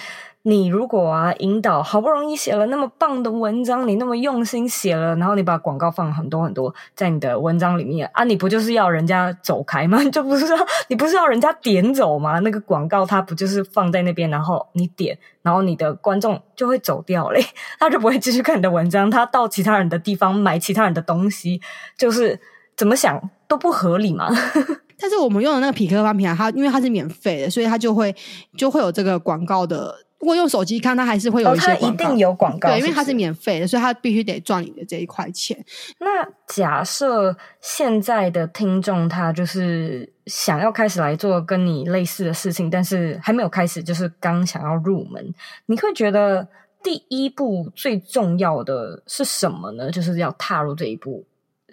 [0.46, 10.04] 你如果啊，引导好不容易写了那么棒的文章，你那么用心写了，然后你把广告放很多很多在你的文章里面啊，你不就是要人家走开吗？
[10.12, 10.54] 就不是说
[10.88, 12.40] 你不是要人家点走吗？
[12.40, 17.42] 那个广告它不就是放在那边，然后你点，然后你的观众就会走掉嘞，
[17.80, 21.62] 他就不会继续看你的文章，他到其他人的地方买其他人的东西，
[21.96, 22.38] 就是
[22.76, 24.28] 怎么想都不合理嘛。
[25.00, 28.14] 但是我们用的那个匹克方平台，它因为它是免费的，所以它就会
[28.58, 30.03] 就会有这个广告的。
[30.24, 35.62] 如果用手机看，它还是会有一些广告，哦、一定有广告对，因为它是免费的，所以它必须得赚你的这一块钱。
[35.98, 45.22] 那假设现在的听众他就是想要开始来做跟你类似的事情，但是还没有开始，就是刚想要入门，
[45.66, 46.48] 你会觉得
[46.82, 49.90] 第一步最重要的是什么呢？
[49.90, 51.22] 就是要踏入这一步，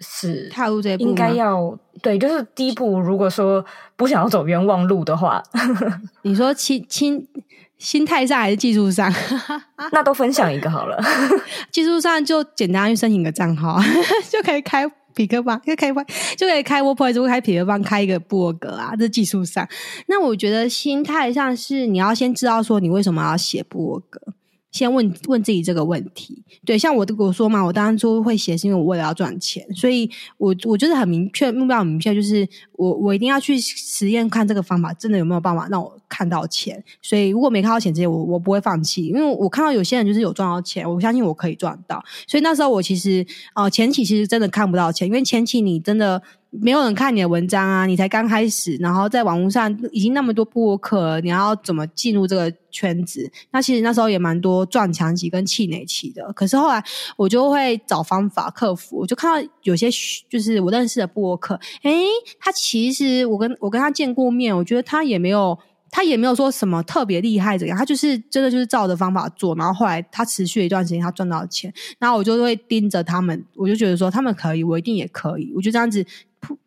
[0.02, 3.00] 是踏入这一步应该要对，就是第一步。
[3.00, 3.64] 如果说
[3.96, 5.42] 不想要走冤枉路的话，
[6.22, 7.26] 你说心心。
[7.78, 9.12] 心态上还是技术上，
[9.90, 10.96] 那都分享一个好了。
[11.72, 13.76] 技术上就简单去申请个账号，
[14.30, 18.94] 就可以开匹克邦，就可以开就可以开 WordPress，就开匹克邦，开一个部落格啊。
[18.96, 19.68] 这技术上，
[20.06, 24.20] 那我觉得心态上是你要先知道说你为什么要写部落格。
[24.72, 46.22] 先问问自己这个问题，对，像我我说嘛，我当初会写是因为我为了要赚钱，所以我我就是很明确目标很明确，就是我我一定要去实验看这个方法真的有没有办法让我看到钱，所以如果没看到钱这些，我我不会放弃，因为我看到有些人就是有赚到钱，我相信我可以赚到，所以那时候我其实呃前期其实真的看不到钱，因为前期你真的。
[46.60, 53.30] 没有人看你的文章啊，你才刚开始，然后在网络上已经那么多部落客，你要怎么进入这个圈子？
[53.50, 56.30] 那其实那时候也蛮多撞墙期跟气馁期的。
[56.34, 56.84] 可是后来
[57.16, 59.88] 我就会找方法克服，我就看到有些
[60.28, 62.04] 就是我认识的部落客，诶，
[62.38, 65.58] 他其实我跟我跟他见过面，我觉得他也没有。
[65.94, 76.02] 他也没有说什么特别厉害怎样，他就是真的就是照着方法做，然后后来他持续了一段时间，他赚到钱，然后我就会盯着他们，我就觉得说他们可以，我一定也可以，我就这样子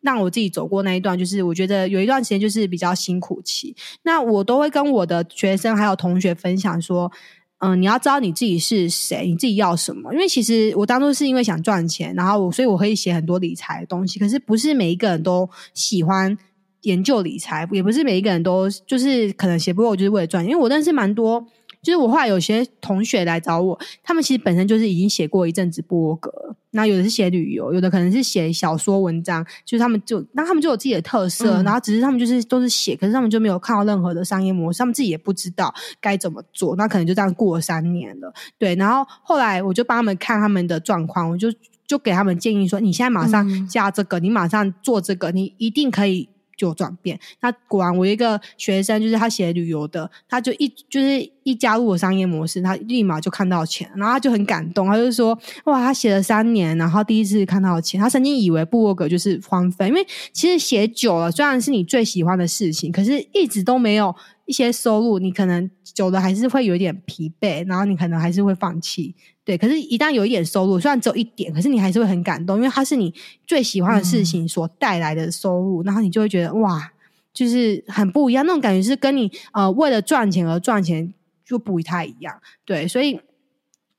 [0.01, 7.11] 让我自己走过那一段，就是我觉得有一段时间就是比较辛苦期，那我都会跟我的学生还有同学分享说，
[7.59, 16.37] 嗯、你要知道你自己是谁，你自己要什么，因为其实我当初是因为想赚钱，然后我所以我可以写很多理财的东西，可是不是每一个人都喜欢。
[16.81, 21.43] 研究理财也不是每一个人都就是可能写部落格就是为了赚，因为我认识蛮多，
[21.85, 26.31] 就是我后来有些同学来找我，他们其实本身就是已经写过一阵子部落格，
[26.71, 35.71] 那有的是写旅游，有的可能是写小说文章，就是他们就那他们就有自己的特色，嗯、然后只是他们就是都是写，可是他们就没有看到任何的商业模式，他们自己也不知道
[36.01, 41.53] 该怎么做，那可能就这样过了三年了，对，然后后来我就帮他们看他们的状况，我就
[41.85, 46.29] 就给他们建议说，你现在马上加这个，嗯、你马上做这个，你一定可以。
[46.55, 69.15] 就转变，那果然我一个学生就是他写旅游的，他就一就是一加入我商业模式，他立马就看到钱，然后他就很感动，他就说哇，他写了三年，然后第一次看到钱，他曾经以为部落格就是荒废，因为其实写久了，虽然是你最喜欢的事情，可是一直都没有一些收入，你可能久了还是会有点疲惫，然后你可能还是会放弃。
[69.43, 73.13] 对，可是，一旦有一点收入，虽然只有一点，可是你还是会很感动，因为它是你
[73.45, 76.91] 最喜欢的事情所带来的收入，嗯、然后你就会觉得哇，
[77.33, 82.41] 就是很不一样，那种感觉是跟你呃为了赚钱而赚钱就不太一样。
[82.65, 83.19] 对，所以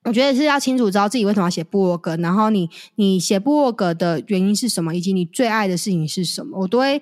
[0.03, 7.01] 我觉得是要清楚知道自己为什么要写部落格，然后你你写部落格的原因是什么，以及你最爱的事情是什么，我都会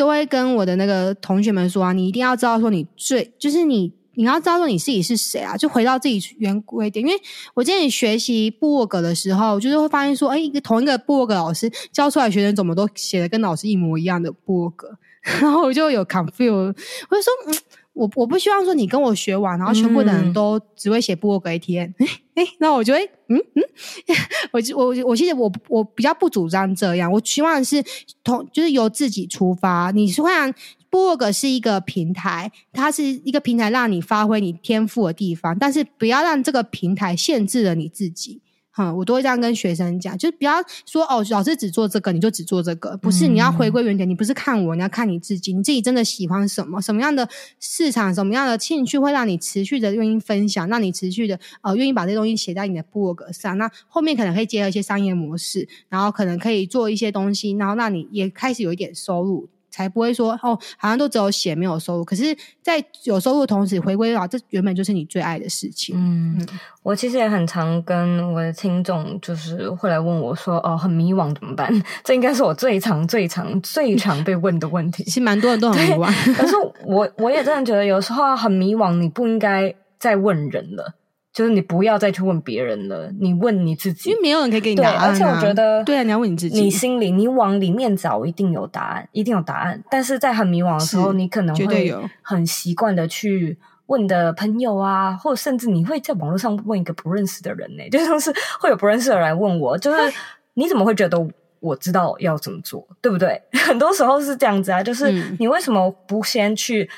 [0.00, 3.92] 都会跟我的那个同学们说啊，你一定要知道说你最就是你。
[4.14, 5.56] 你要知道说你自己是谁啊？
[5.56, 7.02] 就回到自己原归点。
[7.02, 7.18] 因为
[7.54, 14.98] 我之前学习部落格的时候，就是会发现说，哎，一个同一个部落格老师教出来学生怎么都写的跟老师一模一样的部落格，
[15.40, 16.72] 然后我就有 confuse，我
[17.16, 17.54] 就说，嗯，
[17.92, 23.62] 我我不希望说你跟我学完，然后全部的人都只会写部落格一天， 哎哎，那我就会，嗯嗯，
[24.52, 27.82] 我我我其实我我比较不主张这样，我希望是
[28.24, 30.54] 同就是由自己出发，你虽然。
[30.90, 38.42] 部落格是一个平台，它是一个平台，让你发挥你天赋的地方，但是不要让这个平台限制了你自己。
[38.80, 40.54] 哈，我都会这样跟学生讲，就是不要
[40.86, 59.48] 说哦，老师只做这个，你就只做这个，不是，你要回归原点，你不是看我，你要看你自己，你自己真的喜欢什么，什么样的市场，什么样的兴趣会让你持续的愿意分享，让你持续的呃愿意把这些东西写在你的部落格上，那后面可能可以结合一些商业模式，然后可能可以做一些东西，然后让你也开始有一点收入。
[59.70, 62.04] 才不会说哦，好像都只有写没有收入。
[62.04, 65.96] 可是，在有收入的同时，回归到这原本就是你最爱的事情。
[65.96, 66.48] 嗯，嗯，
[66.82, 71.70] 我其实也很常跟我的听众，就是会来问我说：“哦，很迷惘怎么办？”
[72.04, 75.04] 这应该是我最常、最常、最常被问的问题。
[75.04, 76.54] 其实蛮多人都很迷惘，可是
[76.84, 80.94] 我我也真的觉得，有时候很迷惘，你不应该再问人了。
[81.32, 85.06] 就是你不要再去问别人了，你问你自己，因为没有人可以给你答案啊。
[85.08, 89.82] 而且我觉得，对啊，你要问你自己，你心里你往里面找，一定有答案，一定有答案。
[89.88, 100.12] 但是在很迷惘的时候，你可能会很习惯的去问的朋友啊，或者甚至你会在网络上问一个不认识的人呢， 就像是会有不认识的人来问我，就是
[100.54, 101.16] 你怎么会觉得
[101.60, 103.40] 我知道要怎么做，对不对？
[103.66, 106.90] 很多时候是这样子啊，就是你为什么不先去？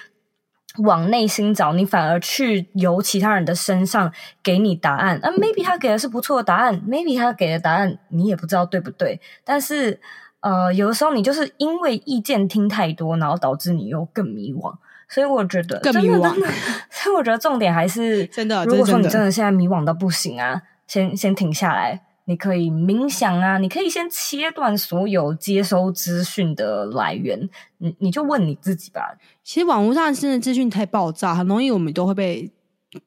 [0.78, 4.12] 往内心找，你反而去由其他人的身上
[4.42, 5.18] 给你答案。
[5.22, 9.20] 啊，maybe 他给的是不错的答案，maybe 他给的答案你也不知道对不对。
[9.44, 10.00] 但是，
[10.40, 14.74] 呃，有的时候你就是因为意见听太多，然后导致你又更迷惘。
[15.08, 16.32] 所以我觉得更迷惘。
[16.90, 18.64] 所以我觉得重点还是真的。
[18.64, 22.00] 如果说你真的现在迷惘到不行啊，先先停下来。
[22.24, 29.18] 你可以冥想啊，你可以先切断所有接收资讯的来源，你你就问你自己吧。
[29.42, 32.48] 其实网络上现在资讯太爆炸，很容易我们都会被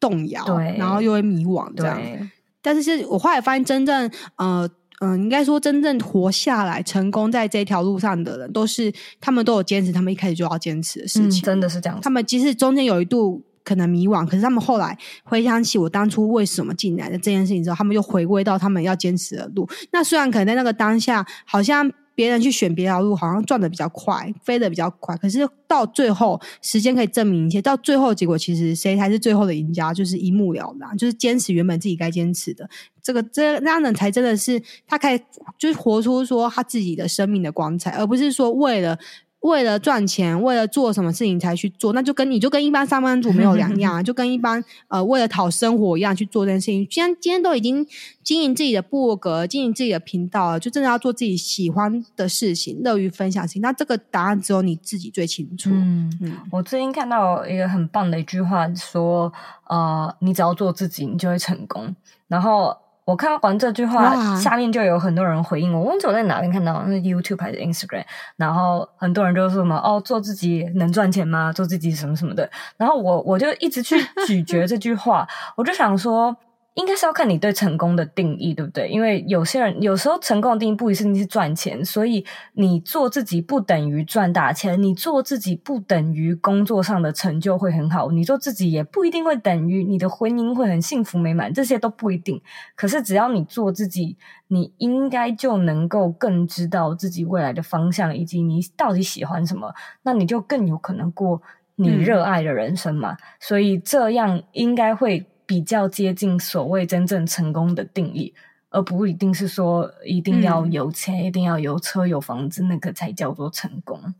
[0.02, 1.96] 动摇，对，然后又会迷惘这样。
[1.96, 2.30] 对。
[2.62, 11.98] 但是是我后来发现，真正呃嗯、呃，应该说真正活下来、成功在这条路上的人，都是他们都有坚持，他们一开始就要坚持的事情，嗯、真的是这样。
[12.02, 13.42] 他们其实中间有一度。
[13.66, 19.68] 可能迷惘，可是他们后来回想起我当初为什么进来的这件事情之后，他们又回归到他们要坚持的路。
[19.92, 27.62] 那虽然可能在那个当下，好像别人去选别条路，好像转得比较快，飞得比较快，可是到最后，时间可以证明一切。
[27.62, 32.70] 到最后结果，其实谁才是最后的赢家，就是一目了然，就是坚持原本自己该坚持的。
[33.02, 35.20] 这个这那样人才真的是他可以，
[35.58, 38.98] 就是活出说他自己的生命的光彩，而不是说为了。
[39.46, 46.88] 为了赚钱，为了做什么事情才去做，那就跟你就跟一般上班族没有两样， 就跟一般呃为了讨生活一样去做这件事情。
[46.88, 47.86] 既然今天都已经
[48.24, 53.62] 经营自己的部落格，经营自己的频道了，就真的要做自己喜欢的事情，乐于分享事情。
[53.62, 55.70] 那这个答案只有你自己最清楚。
[55.72, 59.32] 嗯嗯，我最近看到一个很棒的一句话，说
[59.68, 61.96] 呃，你只要做自己，你就会成功。
[62.28, 62.76] 然后。
[63.06, 65.80] 我看完这句话，下面就有很多人回应我。
[65.80, 68.04] 我忘记我在哪边看到，是 YouTube 还是 Instagram？
[68.36, 71.54] 然后很多人就说什么：“哦，做自己能赚钱吗？
[71.54, 73.96] 做自己什么什么的。”然后我我就一直去
[74.28, 76.36] 咀嚼这句话，我就想说。
[76.76, 78.90] 应该是要看你对成功的定义，对不对？
[78.90, 92.42] 因为有些人有时候成功的定义不一定是赚钱，所以你做自己不等于赚大钱，你做自己不等于工作上的成就会很好，你做自己也不一定会等于你的婚姻会很幸福美满，这些都不一定。
[92.76, 94.18] 可是只要你做自己，
[94.50, 99.74] 你应该就能够更知道自己未来的方向，以及你到底喜欢什么，
[100.04, 101.42] 那你就更有可能过
[101.78, 103.14] 你热爱的人生嘛。
[103.14, 103.18] 嗯。
[103.40, 105.26] 所以这样应该会。
[105.46, 108.34] 比较接近所谓真正成功的定义，
[108.70, 114.14] 而不一定是说一定要有钱，嗯、一定要有车有房子，那个才叫做成功。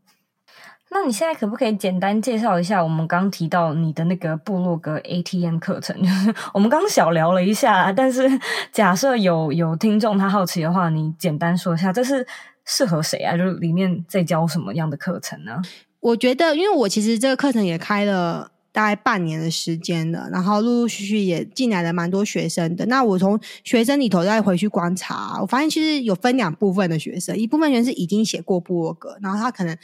[0.92, 5.96] 那你现在可不可以简单介绍一下我们刚提到你的那个部落格 ATM 课程？
[6.02, 8.30] 就是我们刚小聊了一下，但是
[8.72, 12.26] 假设有有听众他好奇的话，你简单说一下，这是
[12.64, 13.36] 适合谁啊？
[13.36, 15.62] 就是里面在教什么样的课程呢？
[16.00, 18.52] 我觉得，因为我其实这个课程也开了。
[18.76, 22.86] 大概半年的时间了，然后陆陆续续也进来了蛮多学生的。
[22.88, 29.78] 那我从学生里头再回去观察，我发现其实有分两部分的学生，一部分学生是已经写过部落格，然后他可能。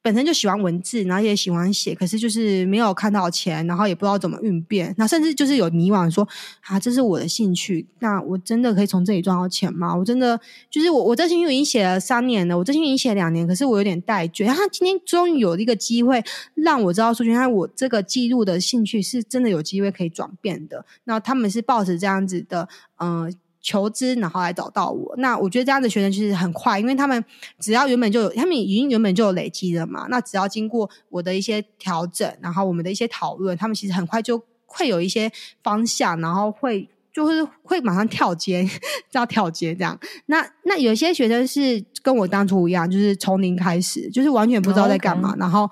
[0.00, 6.26] 本身就喜欢文字，然后也喜欢写，可是就是没有看到钱，然后也不知道怎么运变，那甚至就是有迷惘说，
[6.62, 9.94] 啊，这是我的兴趣，那我真的可以从这里赚到钱吗？
[9.94, 10.40] 我真的
[10.70, 14.46] 就是我，我这兴趣已经写了三年了，我这兴趣已经写了两年，可是我有点怠倦。
[14.46, 16.22] 他今天终于有一个机会
[16.54, 20.84] 让我知道说，原来我这个记录的兴趣是真的有机会可以转变的。
[21.04, 23.34] 那他们是抱着这样子的，嗯、
[23.68, 25.14] 求知，然后来找到我。
[25.18, 27.22] 那我觉得这样的学生其实很快，因为他们
[27.60, 30.06] 只要原本就有，他们已经原本就有累积了嘛。
[30.08, 35.30] 那只要经过我的一些调整，然后我们的一些讨论，他们其实很快就会有一些
[35.62, 38.66] 方向，然后会就是会马上跳阶，
[39.12, 39.98] 叫跳阶这样。
[40.26, 45.70] 那那有些学生是跟我当初一样，就是从零开始，就是完全不知道在干嘛，然后。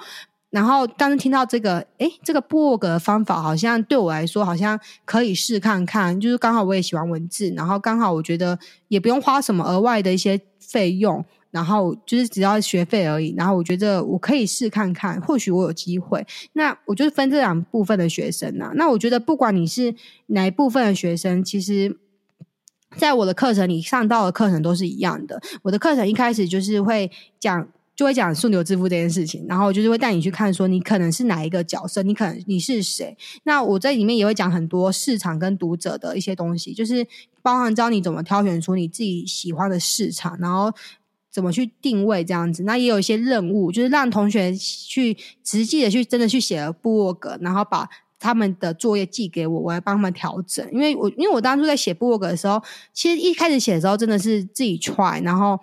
[0.57, 13.35] 然后当时听到这个，诶，这个部落格的方法好像对我来说好像可以试看看，就是刚好我也喜欢文字，然后刚好我觉得也不用花什么额外的一些费用，然后就是只要学费而已。
[13.37, 16.27] 然后我觉得我可以试看看，或许我有机会。
[16.55, 18.73] 那我就是分这两部分的学生呐。
[18.77, 19.95] 那我觉得不管你是
[20.29, 21.99] 哪一部分的学生，其实
[22.97, 25.39] 在我的课程里上到的课程都是一样的。
[25.65, 27.69] 我的课程一开始就是会讲。
[27.97, 33.17] 就会讲顺流致富这件事情，然后就是会带你去看，说你可能是哪一个角色，你可能你是谁。
[33.45, 37.07] 那我在里面也会讲很多市场跟读者的一些东西，就是
[37.41, 40.71] 包含教你怎么挑选出你自己喜欢的市场，然后
[41.31, 42.65] 怎么去定位这样子。
[42.65, 47.89] 那也有一些任务，就是让同学去实际的去真的去写了部落格，然后把
[48.19, 50.69] 他们的作业寄给我，我来帮他们调整。
[50.71, 55.59] 因为我因为我当初在写部落格的时候，其实一开始写的时候真的是自己 try，然后。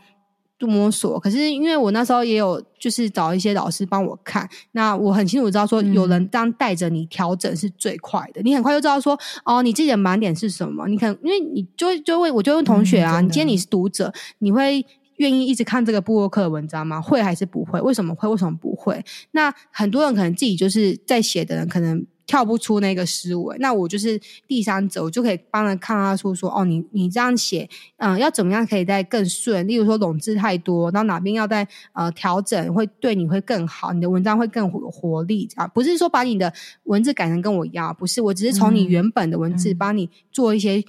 [0.67, 10.87] 摸索，可是因为我那时候也有就是找一些老师帮我看，那我很清楚知道说有人这样带着你调整是最快的，嗯、你很快就知道说哦，你自己的盲点是什么？
[10.87, 14.85] 你可能因为你就就会我就问同学啊，嗯、你今天你是读者，你会。
[15.17, 16.99] 愿意一直看这个布洛克的文章吗？
[16.99, 17.79] 会还是不会？
[17.79, 18.27] 为什么会？
[18.27, 19.01] 为什么不会？
[19.29, 22.03] 那很多人可能自己就是在写的人，可能。
[22.25, 29.67] 跳不出那个思维，那我就是第三者，我就可以帮他看他出说，哦，你你这样写，嗯，要怎么样可以再更顺？
[29.67, 36.53] 例如说笼字太多，然后哪边要再呃调整，会对你会更好，你的文章会更有活力，这样不是说把你的
[36.83, 40.83] 文字改成跟我一样，不是，我只是从你原本的文字帮你做一些。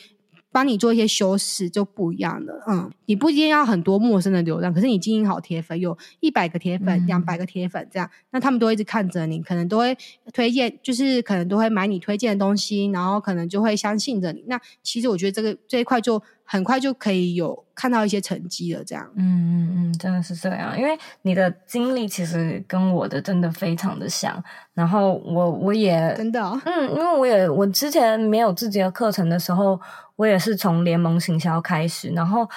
[0.55, 9.99] 嗯帮你做一些修饰就不一样了，嗯，你不一定要很多陌生的流量，可是你经营好铁粉，有一百个铁粉、两百个铁粉这样，那他们都一直看着你，可能都会
[10.33, 14.45] 推荐，就是可能都会买你推荐的东西，然后可能就会相信着你。
[14.47, 16.23] 那其实我觉得这个这一块就。
[16.45, 19.11] 很快就可以有看到一些成绩了，这样。
[19.17, 24.43] 嗯嗯嗯，真的是这样，因为你的经历其实跟我的真的非常的像。
[24.75, 29.81] 然后我我也真的，哦，嗯，因为我也我之前没有自己的课程的时候，
[30.17, 32.49] 我也是从联盟行销开始，然后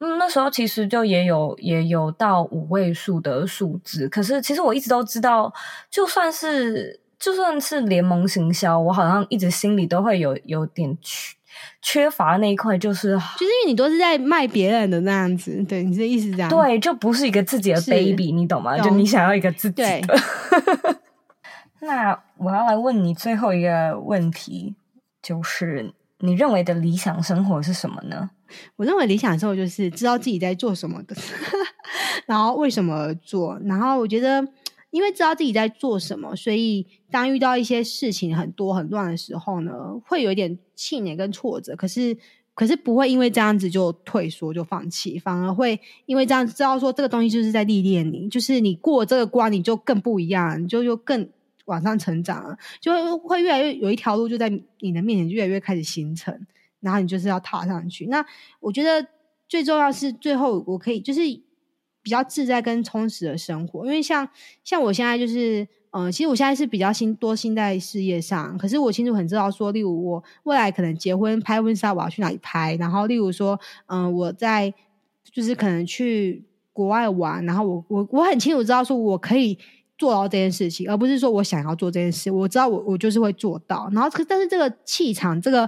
[0.00, 4.08] 嗯，那时候其实就也有也有到五位数的数字。
[4.08, 5.52] 可是其实我一直都知道，
[5.90, 11.36] 就算是就算是联盟行销，我好像一直心里都会有有点去。
[11.82, 16.48] 缺乏那一块就是，就是因为你都是在卖别人的那样子，对，你的意思是这样？
[16.48, 18.76] 对，就不是一个自己的 baby，你懂吗？
[18.76, 19.82] 懂，就你想要一个自己
[21.80, 24.74] 那我要来问你最后一个问题，
[25.22, 28.30] 就是你认为的理想生活是什么呢？
[28.76, 31.14] 我认为理想生活就是知道自己在做什么的，
[32.26, 34.46] 然后为什么而做，然后我觉得。
[34.94, 39.72] 因为知道自己在做什么，所以当遇到一些事情很多很乱的时候呢，
[40.06, 41.74] 会有一点气馁跟挫折。
[41.74, 42.16] 可是，
[42.54, 51.28] 可是不会因为这样子就退缩就放弃，反而会因为这样知道说这个东西就是在历练你，就是你过这个关，你就更不一样，你就就更
[51.64, 56.46] 往上成长了，就会越来越有一条路就在你的面前，越来越开始形成，
[56.78, 58.06] 然后你就是要踏上去。
[58.06, 58.24] 那
[58.60, 59.04] 我觉得
[59.48, 61.20] 最重要是最后我可以就是。
[62.04, 64.28] 比较自在跟充实的生活，因为像
[64.62, 74.72] 像我现在就是，嗯、其实我现在是比较心多心在事业上，可是我清楚很知道说，例如我未来可能结婚拍婚纱，我要去哪里拍，然后例如说，嗯、我在
[75.32, 76.44] 就是可能去
[76.74, 79.58] 国外玩，然后我我我很清楚知道说我可以
[79.96, 85.66] 做到这件事情，而不是说我想要做这件事，我知道我我就是会做到，然后但是这个气场这个。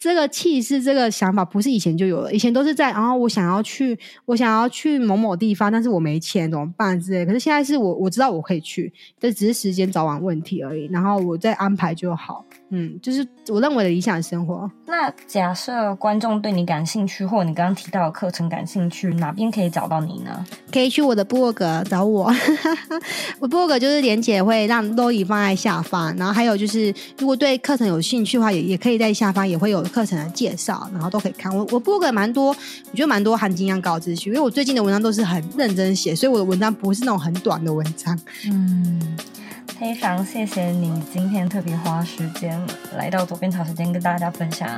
[0.00, 7.26] 这个气势，这个想法不是以前就有了，以前都是在，然后我想要去，我想要去某某地方，但是我没钱怎么办之类。
[7.26, 12.42] 可是现在是我我知道我可以去，这只是时间早晚问题而已，然后我再安排就好。
[12.70, 14.70] 嗯，就是我认为的理想生活。
[14.86, 20.46] 那假设观众对你感兴趣，或你刚刚提到的课程感兴趣，哪边可以找到你呢？
[20.72, 22.32] 可以去我的部落格找我。
[23.40, 31.52] 我部落格就是连姐会让 Lori 放在下方，然后还有就是如果对课程有兴趣的话，也也可以在下方也会有课程的介绍，然后都可以看。
[31.52, 38.16] 我我部落格蛮多，我觉得蛮多含金量高资讯，因为我最近的文章都是很认真写，所以我的文章不是那种很短的文章。
[38.46, 39.16] 嗯。
[39.80, 42.60] 非常谢谢你今天特别花时间
[42.98, 44.68] 来到左边茶时间跟大家分享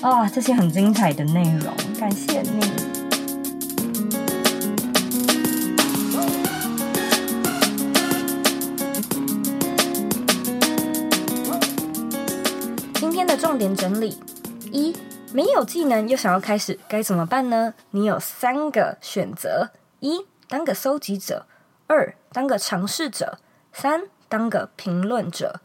[0.00, 2.58] 啊、这些很精彩的内容，感谢你。
[12.94, 14.18] 今天的重点整理：
[14.72, 14.96] 一、
[15.34, 17.74] 没有技能又想要开始该怎么办呢？
[17.90, 21.44] 你有三个选择：一、当个搜集者；
[21.88, 23.36] 二、当个尝试者；
[23.70, 24.04] 三。
[24.30, 25.60] 当个评论者。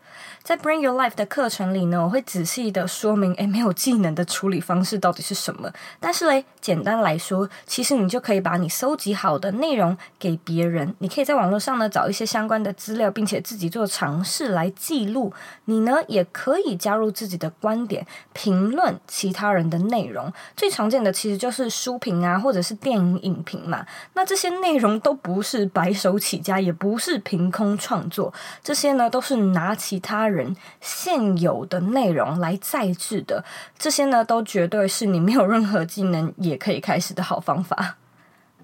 [0.45, 5.71] 在 Bring Your Life 的课程里呢，我会仔细的说明，诶，没有技能的处理方式到底是什么。
[5.99, 10.93] 但是嘞，简单来说，其实你就可以把你搜集好的内容给别人。
[10.99, 15.33] 你可以在网络上呢找一些相关的资料，并且自己做尝试来记录。
[15.65, 20.31] 你呢也可以加入自己的观点，评论其他人的内容。
[20.55, 23.83] 最常见的其实就是书评啊，或者是电影影评嘛。
[24.13, 28.31] 那这些内容都不是白手起家，也不是凭空创作，
[28.63, 30.34] 这些呢都是拿其他人。
[30.35, 33.43] 人现有的内容来再制的，
[33.77, 37.97] 这些呢都绝对是你没有任何技能也可以开始的好方法。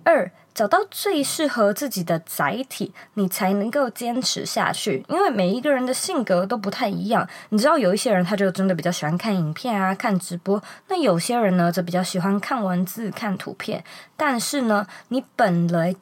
[0.03, 5.05] 二，找到最适合自己的载体，你才能够坚持下去。
[5.07, 13.83] 因为每一个人的性格都不太一样，你知道有一些人他就真的比较喜欢看影片啊、看直播，那有些人呢则比较喜欢看文字、看图片。
[14.17, 15.95] 但是呢，你本来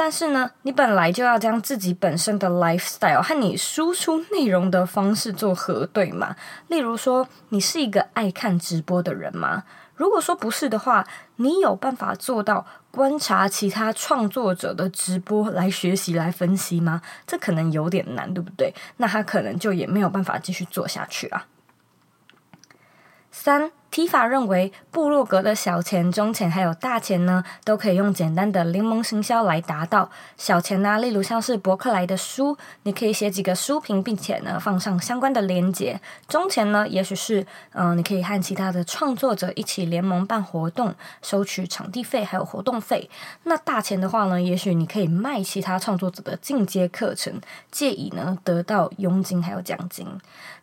[0.00, 6.34] 但是呢，你本来就要将自己本身的 lifestyle 和你输出内容的方式做核对嘛。
[6.68, 9.64] 例如说，你是一个爱看直播的人吗？
[9.94, 17.02] 如果说不是的话，你有办法做到观察其他创作者的直播来学习、来分析吗？
[17.26, 18.74] 这可能有点难，对不对？
[18.96, 21.46] 那他可能就也没有办法继续做下去啊。
[23.30, 30.08] 三，Tifa 认为，部落格的小钱、中钱还有大钱呢，都可以用简单的联盟行销来达到。
[30.36, 36.00] 小钱呢、例如像是博客来的书，你可以写几个书评，并且呢放上相关的连结。
[36.28, 43.10] 中钱呢，也许是嗯、你可以和其他的创作者一起联盟办活动，收取场地费还有活动费。
[43.42, 47.40] 那大钱的话呢，也许你可以卖其他创作者的进阶课程，
[47.72, 50.06] 借以呢得到佣金还有奖金。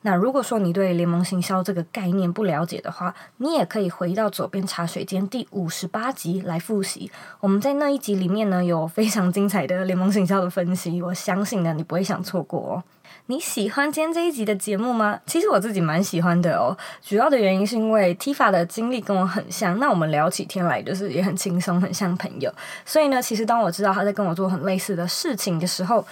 [0.03, 7.11] 那如果说你对联盟行销这个概念不了解的话，你也可以回到左边茶水间第五十八集来复习。
[7.39, 12.83] 我们在那一集里面呢，有非常精彩的联盟行销的分析，我相信呢，你不会想错过哦。
[13.29, 15.19] 你喜欢今天这一集的节目吗？
[15.25, 16.75] 其实我自己蛮喜欢的哦。
[17.01, 22.49] 主要的原因是因为 Tifa 的经历跟我很像，那我们聊起天来就是也很轻松，很像朋友。
[22.85, 26.05] 所以呢，其实当我知道他在跟我做很类似的事情的时候，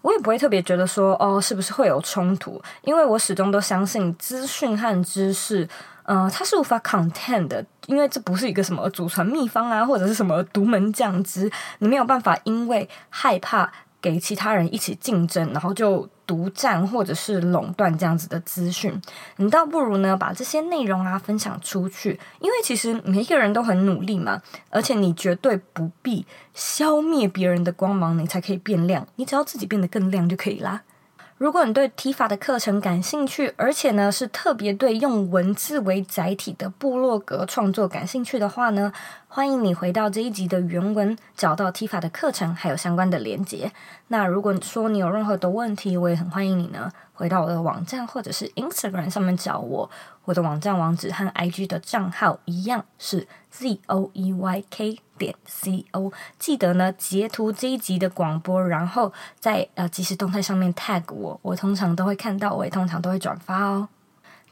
[0.00, 2.60] 我也不会特别觉得说哦，是不是会有冲突？
[2.82, 5.68] 因为我始终都相信资讯和知识，
[6.04, 16.08] 呃，它是无法 contain 的，因为这不是一个什么祖传秘方啊，或者是什么独门酱汁，你没有办法因为害怕给其他人一起竞争，然后就。
[16.24, 18.98] 独占或者是垄断这样子的资讯，
[19.36, 24.40] 你倒不如呢把这些内容啊分享出去，因为其实每一个人都很努力嘛，
[24.70, 26.24] 而且你绝对不必
[26.54, 30.80] 消灭别人的光芒，你才可以变亮，你只要自己变得更亮就可以啦。
[31.42, 38.92] 如果你对 Tifa 的课程感兴趣，而且呢是特别对用文字为载体的部落格创作感兴趣的话呢，
[39.26, 43.72] 欢迎你回到这一集的原文，找到 Tifa 的课程还有相关的连接。
[44.06, 49.90] 那如果说你有任何的问题，我也很欢迎你呢回到我的网站或者是 Instagram 上面找我。
[50.24, 56.12] 我的网站网址和 IG 的账号一样是 Z O E Y K 点 C O。
[56.38, 63.88] 记得呢截图这一集的广播，然后在呃即时动态上面 tag 我，我通常都会看到，我也通常都会转发哦。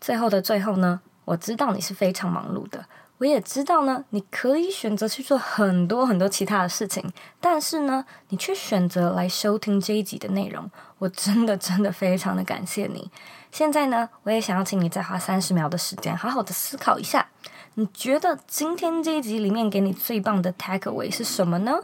[0.01, 2.87] 最后的最后呢，我知道你是非常忙碌的，
[3.19, 13.11] 我也知道呢你可以选择去做很多很多其他的事情，但是呢你却选择来收听这一集的内容，我真的真的非常的感谢你。
[13.53, 17.27] 现在呢，我也想要请你再花三十秒的时间，好好的思考一下，
[17.75, 21.79] 你觉得今天这一集里面给你最棒的 takeaway 是什么呢？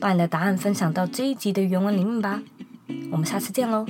[0.00, 2.40] 把你的答案分享到这一集的原文里面吧。
[3.10, 3.84] 我们下次见喽